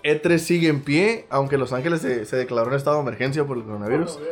[0.05, 3.57] E3 sigue en pie, aunque Los Ángeles se, se declaró en estado de emergencia por
[3.57, 4.19] el coronavirus.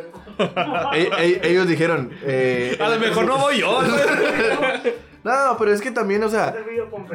[0.93, 2.11] E- e- ellos dijeron...
[2.23, 4.93] eh, A lo mejor no voy yo, güey.
[5.23, 6.53] No, pero es que también, o sea,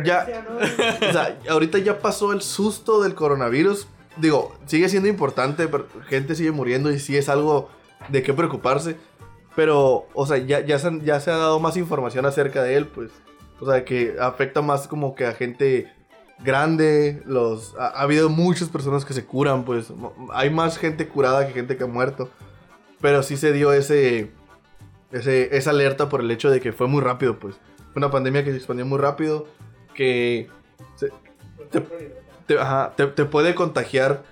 [0.04, 0.26] ya,
[1.08, 3.88] o sea, ahorita ya pasó el susto del coronavirus.
[4.16, 7.68] Digo, sigue siendo importante, pero gente sigue muriendo y sí es algo
[8.08, 8.96] de qué preocuparse.
[9.56, 12.76] Pero, o sea, ya, ya, se, han- ya se ha dado más información acerca de
[12.76, 13.10] él, pues.
[13.60, 15.90] O sea, que afecta más como que a gente
[16.44, 17.22] grande.
[17.26, 19.92] Los, ha, ha habido muchas personas que se curan, pues.
[20.32, 22.30] Hay más gente curada que gente que ha muerto.
[23.00, 24.30] Pero sí se dio ese,
[25.12, 27.56] ese, esa alerta por el hecho de que fue muy rápido, pues.
[27.96, 29.46] Fue una pandemia que se expandió muy rápido,
[29.94, 30.50] que
[30.96, 31.10] se-
[31.70, 31.80] te,
[32.46, 34.22] te- ajá, te- te puede contagiar,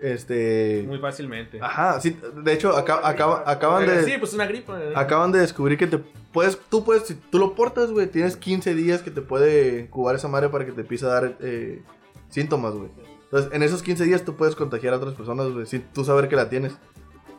[0.00, 0.82] este...
[0.88, 1.58] Muy fácilmente.
[1.60, 4.02] Ajá, sí, de hecho, aca- acaba- acaban de...
[4.04, 4.82] Sí, pues una gripa.
[4.82, 4.94] ¿eh?
[4.96, 5.98] Acaban de descubrir que te
[6.32, 10.16] puedes, tú puedes, si tú lo portas, güey, tienes 15 días que te puede incubar
[10.16, 11.82] esa madre para que te empiece a dar eh,
[12.30, 12.88] síntomas, güey.
[13.24, 16.30] Entonces, en esos 15 días tú puedes contagiar a otras personas, güey, sin tú saber
[16.30, 16.72] que la tienes,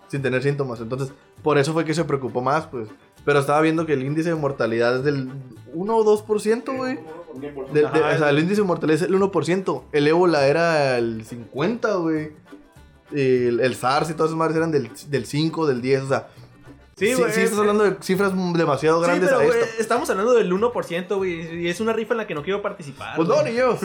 [0.08, 0.80] sin tener síntomas.
[0.82, 1.12] Entonces,
[1.42, 2.90] por eso fue que se preocupó más, pues.
[3.26, 5.30] Pero estaba viendo que el índice de mortalidad es del
[5.74, 7.00] 1 o 2%, güey.
[7.74, 9.84] De- de- o sea, el índice de mortalidad es el 1%.
[9.92, 12.32] El ébola era el 50, güey.
[13.12, 16.28] El, el SARS y todas esas madres eran del, del 5, del 10, o sea.
[16.96, 17.32] Sí, Sí, güey.
[17.32, 19.66] sí, estás hablando de cifras demasiado Sí, grandes pero, a esto.
[19.80, 21.64] estamos hablando del 1%, güey.
[21.64, 23.16] Y es una rifa en la que no quiero participar.
[23.16, 23.76] Pues no, ni yo.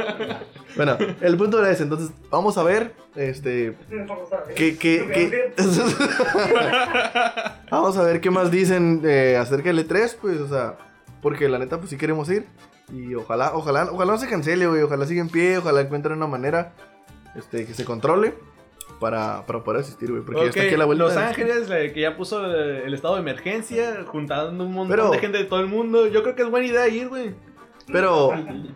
[0.76, 1.84] bueno, el punto era ese.
[1.84, 2.94] Entonces, vamos a ver.
[3.16, 3.74] Este.
[4.54, 5.54] ¿Qué, qué, qué?
[7.70, 10.76] vamos a ver qué más dicen eh, acerca del E3, pues, o sea.
[11.22, 12.44] Porque la neta, pues sí queremos ir.
[12.92, 14.82] Y ojalá, ojalá, ojalá no se cancele, güey.
[14.82, 16.74] Ojalá siga en pie, ojalá encuentren una manera
[17.34, 18.34] este, que se controle
[19.04, 20.22] para, para poder asistir, güey.
[20.24, 21.04] Porque ya está aquí a la vuelta.
[21.04, 25.36] Los Ángeles, que ya puso el, estado de emergencia, juntando un montón Pero- de gente
[25.36, 26.06] de todo el mundo.
[26.06, 27.34] Yo creo que es buena idea ir, güey.
[27.92, 28.30] Pero,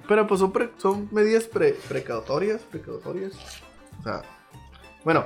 [0.06, 3.32] pero pues son, pre- son medidas pre- precautorias, precautorias.
[4.00, 4.20] O sea,
[5.02, 5.24] bueno,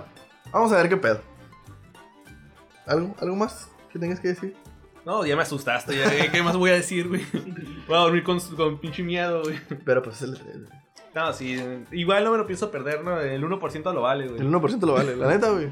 [0.52, 1.20] vamos a ver qué pedo.
[2.86, 4.54] ¿Algo, algo más que tengas que decir?
[5.04, 5.98] No, ya me asustaste.
[5.98, 7.26] Ya, ¿qué- ¿Qué más voy a decir, güey?
[7.88, 9.58] Voy a dormir con, con pinche miedo, güey.
[9.84, 10.38] Pero pues el,
[11.14, 11.60] No, sí.
[11.90, 13.20] Igual no me lo pienso perder, ¿no?
[13.20, 14.40] El 1% lo vale, güey.
[14.40, 15.68] el 1% lo vale, la neta, güey.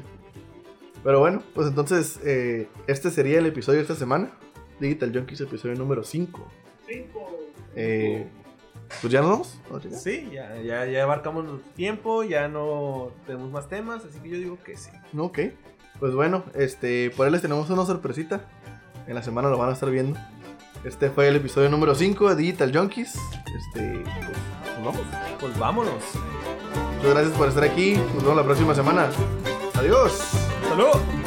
[1.03, 4.31] Pero bueno, pues entonces eh, este sería el episodio de esta semana.
[4.79, 6.47] Digital Junkies, episodio número 5.
[7.75, 8.27] Eh,
[8.99, 9.59] pues ya nos vamos.
[10.01, 14.37] Sí, ya, ya, ya abarcamos el tiempo, ya no tenemos más temas, así que yo
[14.37, 14.91] digo que sí.
[15.17, 15.39] Ok.
[15.99, 18.41] Pues bueno, este, por ahí les tenemos una sorpresita.
[19.07, 20.19] En la semana lo van a estar viendo.
[20.83, 23.15] Este fue el episodio número 5 de Digital Junkies.
[23.15, 24.37] Este, pues,
[24.81, 25.07] nos vamos.
[25.39, 26.03] Pues vámonos.
[26.97, 27.93] Muchas gracias por estar aquí.
[27.95, 29.09] Nos vemos la próxima semana.
[29.75, 30.19] Adiós.
[30.69, 31.20] ¡Salud!